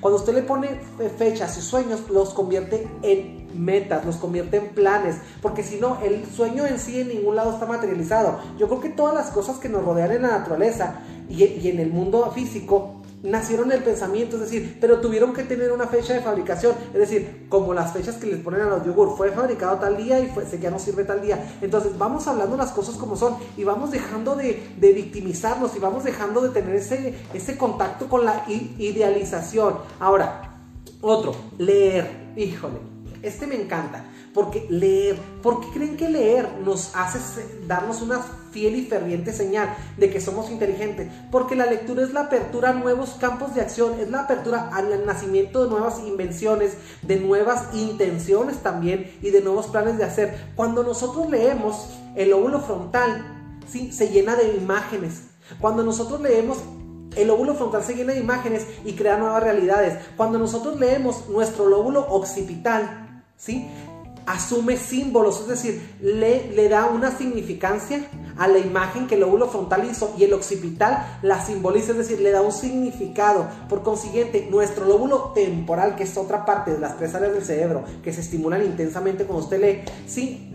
[0.00, 0.68] cuando usted le pone
[1.18, 5.98] fecha a sus sueños, los convierte en metas, los convierte en planes, porque si no,
[6.02, 8.38] el sueño en sí en ningún lado está materializado.
[8.58, 11.80] Yo creo que todas las cosas que nos rodean en la naturaleza y, y en
[11.80, 16.20] el mundo físico nacieron el pensamiento, es decir, pero tuvieron que tener una fecha de
[16.20, 19.96] fabricación, es decir, como las fechas que les ponen a los yogur, fue fabricado tal
[19.96, 21.56] día y fue, ya no sirve tal día.
[21.60, 26.04] Entonces vamos hablando las cosas como son y vamos dejando de, de victimizarnos y vamos
[26.04, 29.74] dejando de tener ese, ese contacto con la idealización.
[30.00, 30.52] Ahora,
[31.00, 32.78] otro, leer, híjole,
[33.22, 34.04] este me encanta.
[34.34, 38.20] Porque leer, ¿por qué creen que leer nos hace darnos una
[38.50, 41.08] fiel y ferviente señal de que somos inteligentes?
[41.30, 45.04] Porque la lectura es la apertura a nuevos campos de acción, es la apertura al
[45.04, 50.34] nacimiento de nuevas invenciones, de nuevas intenciones también y de nuevos planes de hacer.
[50.56, 53.92] Cuando nosotros leemos, el lóbulo frontal ¿sí?
[53.92, 55.24] se llena de imágenes.
[55.60, 56.58] Cuando nosotros leemos,
[57.16, 59.98] el lóbulo frontal se llena de imágenes y crea nuevas realidades.
[60.16, 63.68] Cuando nosotros leemos nuestro lóbulo occipital, ¿sí?
[64.26, 68.04] Asume símbolos, es decir, le, le, da una significancia
[68.36, 72.20] a la imagen que el lóbulo frontal hizo y el occipital la simboliza, es decir,
[72.20, 73.46] le da un significado.
[73.68, 77.84] Por consiguiente, nuestro lóbulo temporal, que es otra parte de las tres áreas del cerebro
[78.02, 80.54] que se estimulan intensamente cuando usted lee, sí,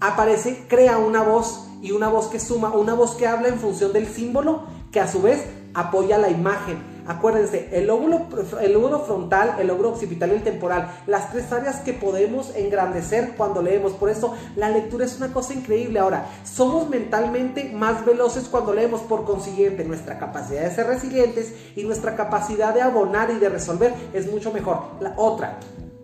[0.00, 3.92] aparece, crea una voz y una voz que suma, una voz que habla en función
[3.92, 5.44] del símbolo que a su vez
[5.74, 8.26] apoya la imagen Acuérdense, el lóbulo,
[8.60, 13.34] el lóbulo frontal, el lóbulo occipital y el temporal, las tres áreas que podemos engrandecer
[13.36, 13.92] cuando leemos.
[13.92, 15.98] Por eso la lectura es una cosa increíble.
[15.98, 21.82] Ahora, somos mentalmente más veloces cuando leemos, por consiguiente, nuestra capacidad de ser resilientes y
[21.84, 24.82] nuestra capacidad de abonar y de resolver es mucho mejor.
[25.00, 25.58] La otra,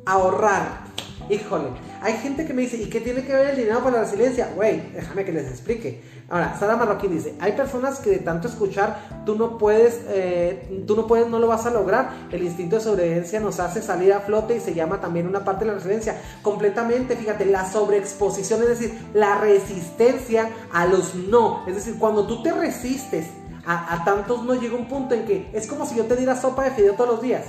[0.04, 0.88] ahorrar.
[1.30, 1.68] Híjole,
[2.00, 4.50] hay gente que me dice, ¿y qué tiene que ver el dinero con la resiliencia?
[4.54, 6.00] Güey, déjame que les explique.
[6.30, 10.96] Ahora, Sara Marroquín dice, hay personas que de tanto escuchar, tú no puedes, eh, tú
[10.96, 12.28] no puedes, no lo vas a lograr.
[12.32, 15.66] El instinto de sobrevivencia nos hace salir a flote y se llama también una parte
[15.66, 16.18] de la resiliencia.
[16.40, 21.64] Completamente, fíjate, la sobreexposición, es decir, la resistencia a los no.
[21.68, 23.26] Es decir, cuando tú te resistes
[23.66, 26.40] a, a tantos no, llega un punto en que es como si yo te diera
[26.40, 27.44] sopa de fideo todos los días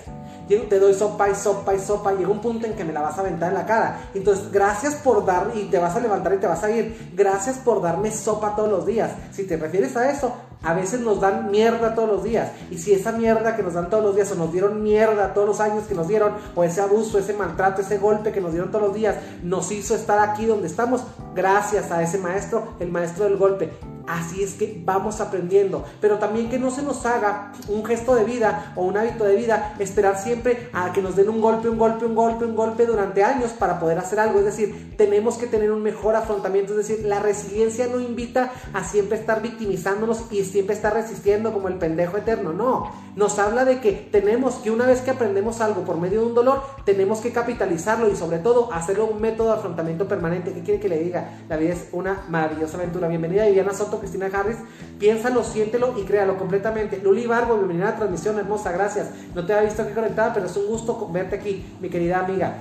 [0.57, 3.17] te doy sopa y sopa y sopa, llega un punto en que me la vas
[3.17, 4.09] a aventar en la cara.
[4.13, 7.57] Entonces, gracias por dar, y te vas a levantar y te vas a ir, gracias
[7.57, 9.11] por darme sopa todos los días.
[9.31, 10.33] Si te refieres a eso,
[10.63, 12.51] a veces nos dan mierda todos los días.
[12.69, 15.47] Y si esa mierda que nos dan todos los días, o nos dieron mierda todos
[15.47, 18.71] los años que nos dieron, o ese abuso, ese maltrato, ese golpe que nos dieron
[18.71, 21.03] todos los días, nos hizo estar aquí donde estamos,
[21.35, 23.71] gracias a ese maestro, el maestro del golpe.
[24.09, 28.23] Así es que vamos aprendiendo, pero también que no se nos haga un gesto de
[28.23, 31.77] vida o un hábito de vida esperar siempre a que nos den un golpe, un
[31.77, 34.39] golpe, un golpe, un golpe durante años para poder hacer algo.
[34.39, 36.71] Es decir, tenemos que tener un mejor afrontamiento.
[36.71, 41.67] Es decir, la resiliencia no invita a siempre estar victimizándonos y siempre estar resistiendo como
[41.67, 42.51] el pendejo eterno.
[42.51, 46.25] No, nos habla de que tenemos que una vez que aprendemos algo por medio de
[46.25, 50.51] un dolor, tenemos que capitalizarlo y sobre todo hacerlo un método de afrontamiento permanente.
[50.51, 51.29] ¿Qué quiere que le diga?
[51.47, 53.07] La vida es una maravillosa aventura.
[53.07, 54.57] Bienvenida Viviana Soto Cristina Harris.
[54.99, 56.99] Piénsalo, siéntelo y créalo completamente.
[57.03, 59.07] Luli Barbo, bienvenida a la transmisión, hermosa, gracias.
[59.35, 62.57] No te había visto aquí conectada, pero es un gusto verte aquí, mi querida amiga.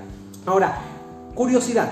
[0.47, 0.79] Ahora,
[1.35, 1.91] curiosidad.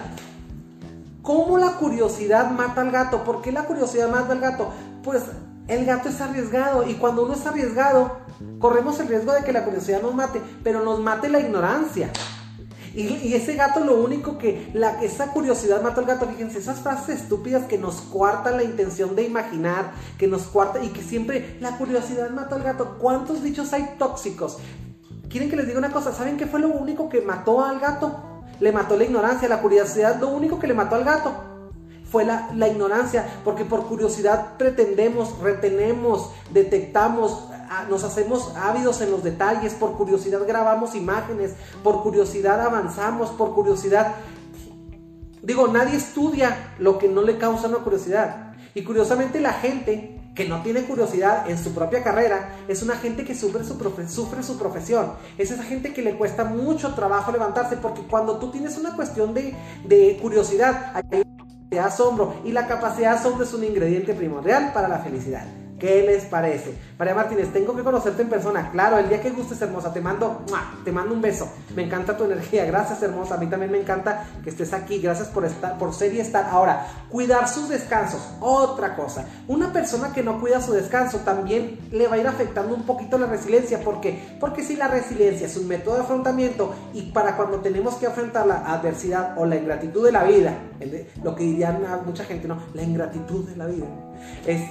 [1.23, 3.25] ¿Cómo la curiosidad mata al gato?
[3.25, 4.71] ¿Por qué la curiosidad mata al gato?
[5.03, 5.25] Pues
[5.69, 8.19] el gato es arriesgado y cuando uno es arriesgado,
[8.61, 12.11] corremos el riesgo de que la curiosidad nos mate, pero nos mate la ignorancia.
[12.97, 17.21] Y, ese gato lo único que, la, esa curiosidad mató al gato, fíjense, esas frases
[17.21, 21.77] estúpidas que nos cuartan la intención de imaginar, que nos cuartan y que siempre la
[21.77, 22.97] curiosidad mató al gato.
[22.99, 24.57] ¿Cuántos dichos hay tóxicos?
[25.29, 26.15] ¿Quieren que les diga una cosa?
[26.15, 28.43] ¿Saben qué fue lo único que mató al gato?
[28.61, 31.35] Le mató la ignorancia, la curiosidad, lo único que le mató al gato
[32.11, 37.49] fue la, la, ignorancia, porque por curiosidad pretendemos, retenemos, detectamos,
[37.89, 44.15] nos hacemos ávidos en los detalles, por curiosidad grabamos imágenes, por curiosidad avanzamos, por curiosidad...
[45.43, 48.55] Digo, nadie estudia lo que no le causa una curiosidad.
[48.75, 53.25] Y curiosamente la gente que no tiene curiosidad en su propia carrera es una gente
[53.25, 53.79] que sufre su,
[54.59, 55.13] profesión.
[55.39, 59.33] Es esa gente que le cuesta mucho trabajo levantarse porque cuando tú tienes una cuestión
[59.33, 61.23] de, de curiosidad, hay
[61.79, 65.66] asombro y la capacidad de asombro es un ingrediente primordial para la felicidad.
[65.79, 66.75] ¿Qué les parece?
[66.99, 68.71] María Martínez, tengo que conocerte en persona.
[68.73, 70.43] Claro, el día que gustes, hermosa, te mando,
[70.85, 71.49] te mando un beso.
[71.75, 72.65] Me encanta tu energía.
[72.65, 73.35] Gracias, hermosa.
[73.35, 75.01] A mí también me encanta que estés aquí.
[75.01, 76.47] Gracias por estar, por ser y estar.
[76.51, 78.23] Ahora, cuidar sus descansos.
[78.41, 79.27] Otra cosa.
[79.49, 83.19] Una persona que no cuida su descanso también le va a ir afectando un poquito
[83.19, 83.81] la resiliencia.
[83.81, 84.37] ¿Por qué?
[84.41, 88.47] Porque si la resiliencia es un método de afrontamiento y para cuando tenemos que afrontar
[88.47, 90.55] la adversidad o la ingratitud de la vida,
[91.23, 93.87] lo que dirían mucha gente, no, la ingratitud de la vida,
[94.47, 94.63] es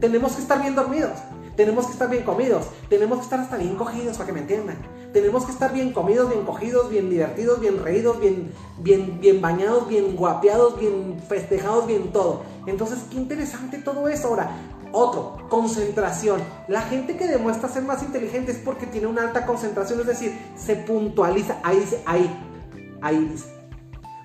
[0.00, 1.18] tenemos que estar bien dormidos,
[1.56, 4.78] tenemos que estar bien comidos, tenemos que estar hasta bien cogidos para que me entiendan.
[5.12, 9.88] Tenemos que estar bien comidos, bien cogidos, bien divertidos, bien reídos, bien, bien, bien bañados,
[9.88, 12.42] bien guapeados, bien festejados, bien todo.
[12.66, 14.28] Entonces, qué interesante todo eso.
[14.28, 14.52] Ahora,
[14.92, 16.40] otro, concentración.
[16.68, 20.38] La gente que demuestra ser más inteligente es porque tiene una alta concentración, es decir,
[20.56, 21.58] se puntualiza.
[21.64, 22.30] Ahí dice, ahí,
[23.02, 23.59] ahí dice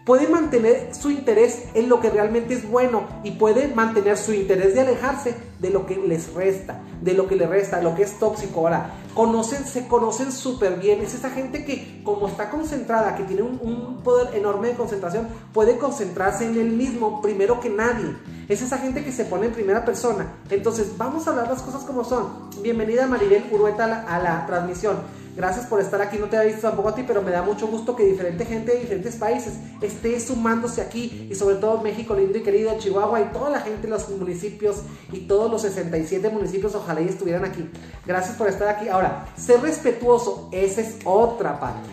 [0.06, 4.76] puede mantener su interés en lo que realmente es bueno y puede mantener su interés
[4.76, 8.20] de alejarse de lo que les resta, de lo que le resta, lo que es
[8.20, 8.60] tóxico.
[8.60, 11.02] Ahora, conocen, se conocen súper bien.
[11.02, 15.28] Es esa gente que, como está concentrada, que tiene un, un, poder enorme de concentración,
[15.52, 18.16] puede concentrarse en él mismo primero que nadie.
[18.48, 20.34] Es esa gente que se pone en primera persona.
[20.52, 22.52] Entonces, vamos a hablar las cosas como son.
[22.62, 24.98] Bienvenida Maribel Urueta a la, a la transmisión.
[25.36, 27.68] Gracias por estar aquí, no te había visto tampoco a ti, pero me da mucho
[27.68, 32.38] gusto que diferente gente de diferentes países esté sumándose aquí y sobre todo México lindo
[32.38, 34.78] y querido, Chihuahua y toda la gente los municipios
[35.12, 37.70] y todos los 67 municipios, ojalá y estuvieran aquí.
[38.06, 38.88] Gracias por estar aquí.
[38.88, 41.90] Ahora, ser respetuoso, esa es otra parte.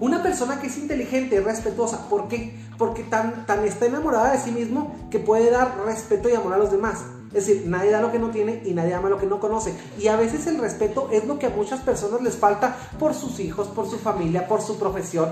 [0.00, 2.58] Una persona que es inteligente, es respetuosa, ¿por qué?
[2.76, 6.58] Porque tan, tan está enamorada de sí mismo que puede dar respeto y amor a
[6.58, 7.04] los demás.
[7.34, 9.74] Es decir, nadie da lo que no tiene y nadie ama lo que no conoce.
[9.98, 13.40] Y a veces el respeto es lo que a muchas personas les falta por sus
[13.40, 15.30] hijos, por su familia, por su profesión,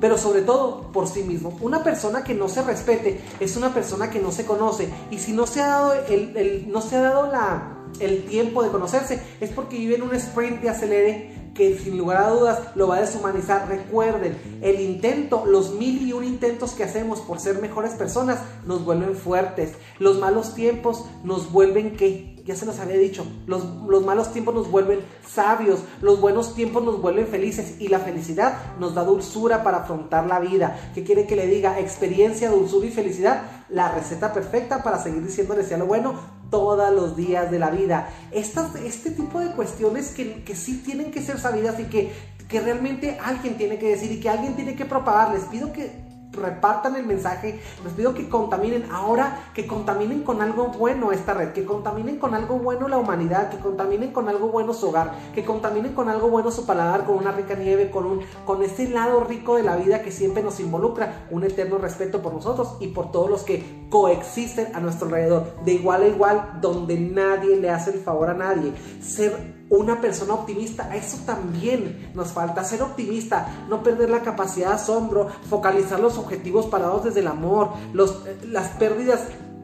[0.00, 1.56] pero sobre todo por sí mismo.
[1.60, 4.88] Una persona que no se respete es una persona que no se conoce.
[5.10, 8.70] Y si no se ha dado, el, no se ha dado la, el tiempo de
[8.70, 12.96] conocerse, es porque viven un sprint de acelere que sin lugar a dudas lo va
[12.96, 13.68] a deshumanizar.
[13.68, 18.84] Recuerden, el intento, los mil y un intentos que hacemos por ser mejores personas nos
[18.84, 19.74] vuelven fuertes.
[19.98, 24.54] Los malos tiempos nos vuelven que ya se los había dicho, los, los, malos tiempos
[24.54, 29.62] nos vuelven sabios, los buenos tiempos nos vuelven felices y la felicidad nos da dulzura
[29.62, 30.90] para afrontar la vida.
[30.94, 31.78] ¿Qué quiere que le diga?
[31.78, 36.14] Experiencia, dulzura y felicidad, la receta perfecta para seguir diciéndole sea lo bueno
[36.50, 38.08] todos los días de la vida.
[38.30, 42.10] Estas, este tipo de cuestiones que, que sí tienen que ser sabidas y que,
[42.48, 45.34] que realmente alguien tiene que decir y que alguien tiene que propagar.
[45.34, 46.07] Les pido que
[46.38, 51.52] repartan el mensaje, les pido que contaminen ahora, que contaminen con algo bueno esta red,
[51.52, 55.44] que contaminen con algo bueno la humanidad, que contaminen con algo bueno su hogar, que
[55.44, 59.20] contaminen con algo bueno su paladar, con una rica nieve, con, un, con ese lado
[59.24, 63.10] rico de la vida que siempre nos involucra, un eterno respeto por nosotros y por
[63.12, 67.90] todos los que coexisten a nuestro alrededor, de igual a igual, donde nadie le hace
[67.90, 68.72] el favor a nadie.
[69.00, 70.94] Ser una persona optimista.
[70.94, 76.66] Eso también nos falta ser optimista, no perder la capacidad de asombro, focalizar los objetivos
[76.66, 79.20] parados desde el amor, los, eh, las pérdidas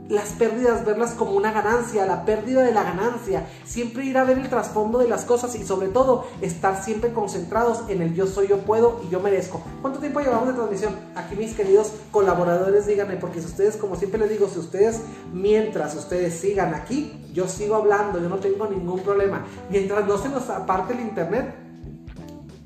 [0.09, 4.39] las pérdidas verlas como una ganancia, la pérdida de la ganancia, siempre ir a ver
[4.39, 8.49] el trasfondo de las cosas y sobre todo estar siempre concentrados en el yo soy,
[8.49, 9.63] yo puedo y yo merezco.
[9.81, 10.95] ¿Cuánto tiempo llevamos de transmisión?
[11.15, 15.01] Aquí mis queridos colaboradores díganme, porque si ustedes, como siempre les digo, si ustedes,
[15.33, 19.45] mientras ustedes sigan aquí, yo sigo hablando, yo no tengo ningún problema.
[19.71, 21.64] Mientras no se nos aparte el internet,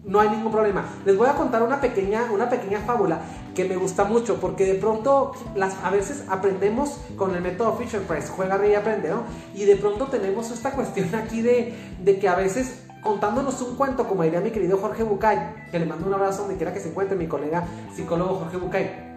[0.08, 0.84] no hay ningún problema.
[1.04, 3.20] Les voy a contar una pequeña, una pequeña fábula
[3.54, 8.00] que me gusta mucho porque de pronto las, a veces aprendemos con el método Fisher
[8.02, 9.22] Price, juega y aprende, ¿no?
[9.54, 14.08] Y de pronto tenemos esta cuestión aquí de, de que a veces contándonos un cuento,
[14.08, 16.88] como diría mi querido Jorge Bucay, que le mando un abrazo donde quiera que se
[16.88, 19.16] encuentre mi colega psicólogo Jorge Bucay,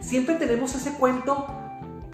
[0.00, 1.46] siempre tenemos ese cuento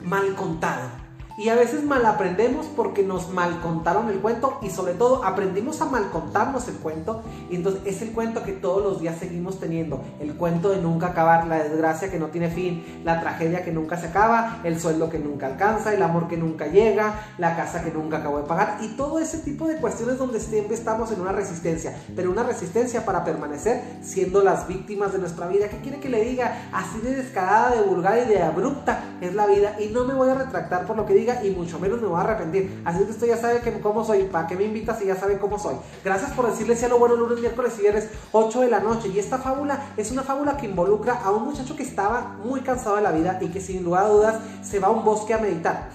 [0.02, 1.03] mal contado
[1.36, 5.80] y a veces mal aprendemos porque nos mal contaron el cuento y sobre todo aprendimos
[5.80, 7.22] a mal contarnos el cuento.
[7.50, 11.08] Y entonces es el cuento que todos los días seguimos teniendo, el cuento de nunca
[11.08, 15.10] acabar, la desgracia que no tiene fin, la tragedia que nunca se acaba, el sueldo
[15.10, 18.78] que nunca alcanza, el amor que nunca llega, la casa que nunca acabó de pagar
[18.80, 23.04] y todo ese tipo de cuestiones donde siempre estamos en una resistencia, pero una resistencia
[23.04, 25.68] para permanecer siendo las víctimas de nuestra vida.
[25.68, 26.68] ¿Qué quiere que le diga?
[26.72, 29.76] Así de descarada, de vulgar y de abrupta es la vida.
[29.80, 31.14] Y no me voy a retractar por lo que
[31.44, 32.82] y mucho menos me voy a arrepentir.
[32.84, 34.24] Así que usted ya sabe que, cómo soy.
[34.24, 35.76] ¿Para qué me invitas si ya sabe cómo soy?
[36.04, 39.08] Gracias por decirle si a lo bueno lunes, miércoles y viernes 8 de la noche.
[39.08, 42.96] Y esta fábula es una fábula que involucra a un muchacho que estaba muy cansado
[42.96, 45.38] de la vida y que sin lugar a dudas se va a un bosque a
[45.38, 45.88] meditar.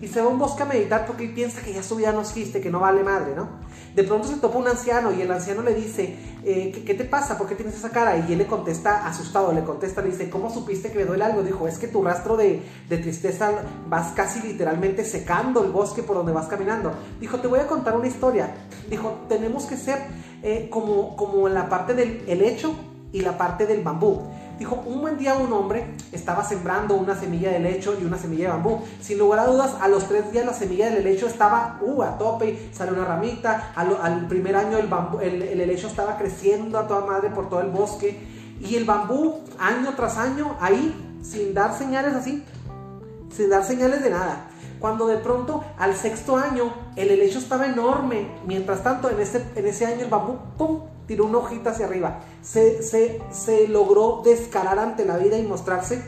[0.00, 2.20] Y se va a un bosque a meditar porque piensa que ya su vida no
[2.20, 3.48] existe, que no vale madre, ¿no?
[3.96, 7.38] De pronto se topa un anciano y el anciano le dice, eh, ¿qué, te pasa?
[7.38, 8.18] ¿Por qué tienes esa cara?
[8.18, 11.42] Y él le contesta asustado, le contesta, le dice, ¿cómo supiste que me duele algo?
[11.42, 13.52] Dijo, es que tu rastro de, tristeza
[13.88, 16.92] vas casi literalmente secando el bosque por donde vas caminando.
[17.18, 18.54] Dijo, te voy a contar una historia.
[18.90, 19.98] Dijo, tenemos que ser
[20.42, 22.74] eh, como, como la parte del helecho
[23.12, 24.24] y la parte del bambú.
[24.58, 28.44] Dijo, un buen día un hombre estaba sembrando una semilla de lecho y una semilla
[28.44, 28.80] de bambú.
[29.00, 32.16] Sin lugar a dudas, a los tres días la semilla del helecho estaba uh, a
[32.16, 33.72] tope, salió una ramita.
[33.74, 37.60] Al, primer año el, bambú, el, el helecho estaba creciendo a toda madre por todo
[37.60, 38.18] el bosque.
[38.60, 42.42] Y el bambú, año tras año, ahí, sin dar señales así,
[43.30, 44.48] sin dar señales de nada.
[44.86, 48.28] Cuando de pronto al sexto año el helecho estaba enorme.
[48.46, 50.82] Mientras tanto, en ese, en ese año el bambú, ¡pum!
[51.08, 52.20] tiró una hojita hacia arriba.
[52.40, 56.04] Se, se, logró descarar ante la vida y mostrarse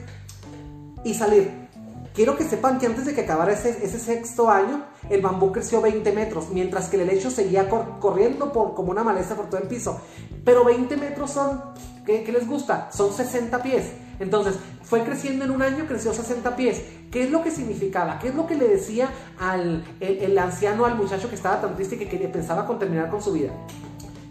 [1.02, 1.68] y salir.
[2.14, 5.80] Quiero que sepan que antes de que acabara ese, ese sexto año, el bambú creció
[5.80, 7.68] 20 metros, mientras que el helecho seguía
[7.98, 10.00] corriendo por, como una maleza por todo el piso.
[10.44, 11.60] Pero 20 metros son,
[12.08, 12.88] ¿qué, ¿qué, les gusta?
[12.90, 13.84] Son 60 pies.
[14.18, 16.82] Entonces, fue creciendo en un año, creció 60 pies.
[17.10, 18.18] ¿Qué es lo que significaba?
[18.18, 21.98] ¿Qué es lo que le decía al el, anciano, al muchacho que estaba tan triste
[21.98, 23.52] que quería, pensaba con terminar con su vida?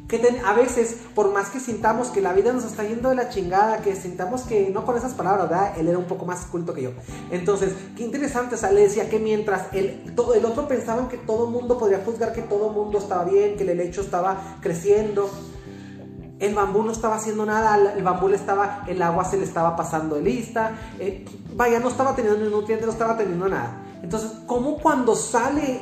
[0.08, 3.28] que a veces, por más que sintamos que la vida nos está yendo de la
[3.28, 5.74] chingada, que sintamos que, no con esas palabras, ¿verdad?
[5.78, 6.92] Él era un poco más culto que yo.
[7.30, 11.18] Entonces, qué interesante, o sea, le decía que mientras el, todo, el otro pensaba que
[11.18, 15.30] todo mundo podría juzgar que todo mundo estaba bien, que el helecho estaba creciendo,
[16.40, 19.76] el bambú no estaba haciendo nada, el bambú le estaba, el agua se le estaba
[19.76, 21.26] pasando de lista, eh,
[21.56, 23.84] vaya, no estaba teniendo ni nutriente, no estaba teniendo nada.
[24.04, 25.82] Entonces, ¿cómo cuando sale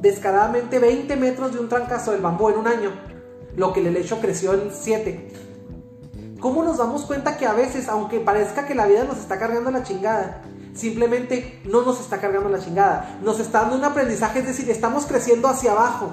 [0.00, 3.16] descaradamente 20 metros de un trancazo del bambú en un año?
[3.56, 5.32] lo que el helecho creció en 7.
[6.40, 9.70] ¿Cómo nos damos cuenta que a veces, aunque parezca que la vida nos está cargando
[9.70, 10.42] la chingada,
[10.74, 13.18] simplemente no nos está cargando la chingada?
[13.22, 16.12] Nos está dando un aprendizaje, es decir, estamos creciendo hacia abajo.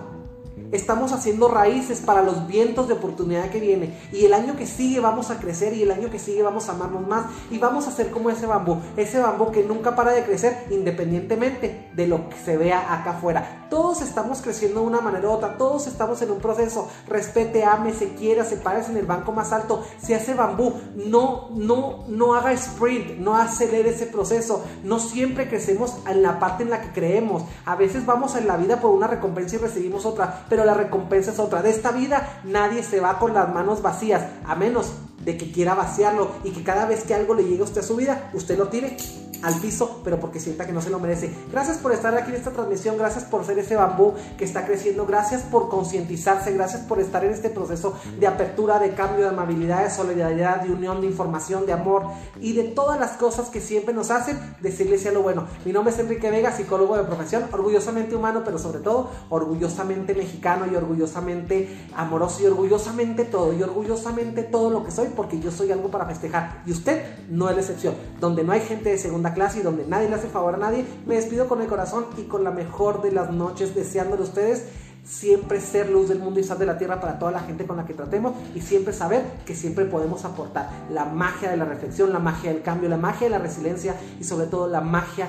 [0.74, 3.94] Estamos haciendo raíces para los vientos de oportunidad que viene.
[4.12, 6.72] Y el año que sigue vamos a crecer y el año que sigue vamos a
[6.72, 8.82] amarnos más y vamos a ser como ese bambú.
[8.98, 13.63] Ese bambú que nunca para de crecer independientemente de lo que se vea acá afuera
[13.74, 16.88] todos estamos creciendo de una manera u otra, todos estamos en un proceso.
[17.08, 20.76] Respete, ame, se quiera, se pares en el banco más alto, se hace bambú.
[21.08, 24.64] No, no, no haga sprint, no acelere ese proceso.
[24.84, 27.46] No siempre crecemos en la parte en la que creemos.
[27.66, 31.32] A veces vamos en la vida por una recompensa y recibimos otra, pero la recompensa
[31.32, 31.64] es otra.
[31.64, 34.92] De esta vida nadie se va con las manos vacías, a menos
[35.26, 37.84] de que quiera vaciarlo y que cada vez que algo le llegue a usted a
[37.84, 38.98] su vida, usted lo tire
[39.44, 41.34] al piso, pero porque sienta que no se lo merece.
[41.52, 45.06] Gracias por estar aquí en esta transmisión, gracias por ser ese bambú que está creciendo,
[45.06, 49.84] gracias por concientizarse, gracias por estar en este proceso de apertura, de cambio, de amabilidad,
[49.84, 52.04] de solidaridad, de unión, de información, de amor
[52.40, 55.48] y de todas las cosas que siempre nos hacen decirle a lo bueno.
[55.66, 60.66] Mi nombre es Enrique Vega, psicólogo de profesión, orgullosamente humano, pero sobre todo orgullosamente mexicano
[60.72, 65.72] y orgullosamente amoroso y orgullosamente todo y orgullosamente todo lo que soy porque yo soy
[65.72, 67.96] algo para festejar y usted no es la excepción.
[68.20, 70.86] Donde no hay gente de segunda clase y donde nadie le hace favor a nadie,
[71.06, 74.66] me despido con el corazón y con la mejor de las noches, deseándole a ustedes
[75.04, 77.78] siempre ser luz del mundo y sal de la tierra para toda la gente con
[77.78, 82.14] la que tratemos y siempre saber que siempre podemos aportar la magia de la reflexión,
[82.14, 85.28] la magia del cambio, la magia de la resiliencia y sobre todo la magia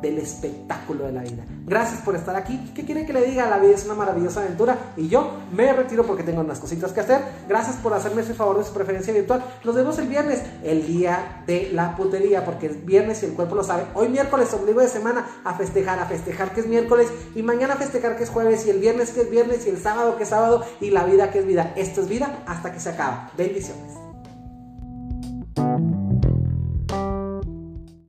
[0.00, 1.44] del espectáculo de la vida.
[1.66, 2.72] Gracias por estar aquí.
[2.74, 3.48] ¿Qué quiere que le diga?
[3.48, 7.00] La vida es una maravillosa aventura y yo me retiro porque tengo unas cositas que
[7.00, 7.20] hacer.
[7.48, 9.42] Gracias por hacerme ese favor de su preferencia virtual.
[9.64, 13.54] Nos vemos el viernes, el día de la putería, porque es viernes y el cuerpo
[13.54, 13.84] lo sabe.
[13.94, 17.76] Hoy miércoles, obligo de semana, a festejar, a festejar que es miércoles y mañana a
[17.76, 20.28] festejar que es jueves y el viernes que es viernes y el sábado que es
[20.28, 21.72] sábado y la vida que es vida.
[21.76, 23.30] Esto es vida hasta que se acaba.
[23.36, 23.99] Bendiciones.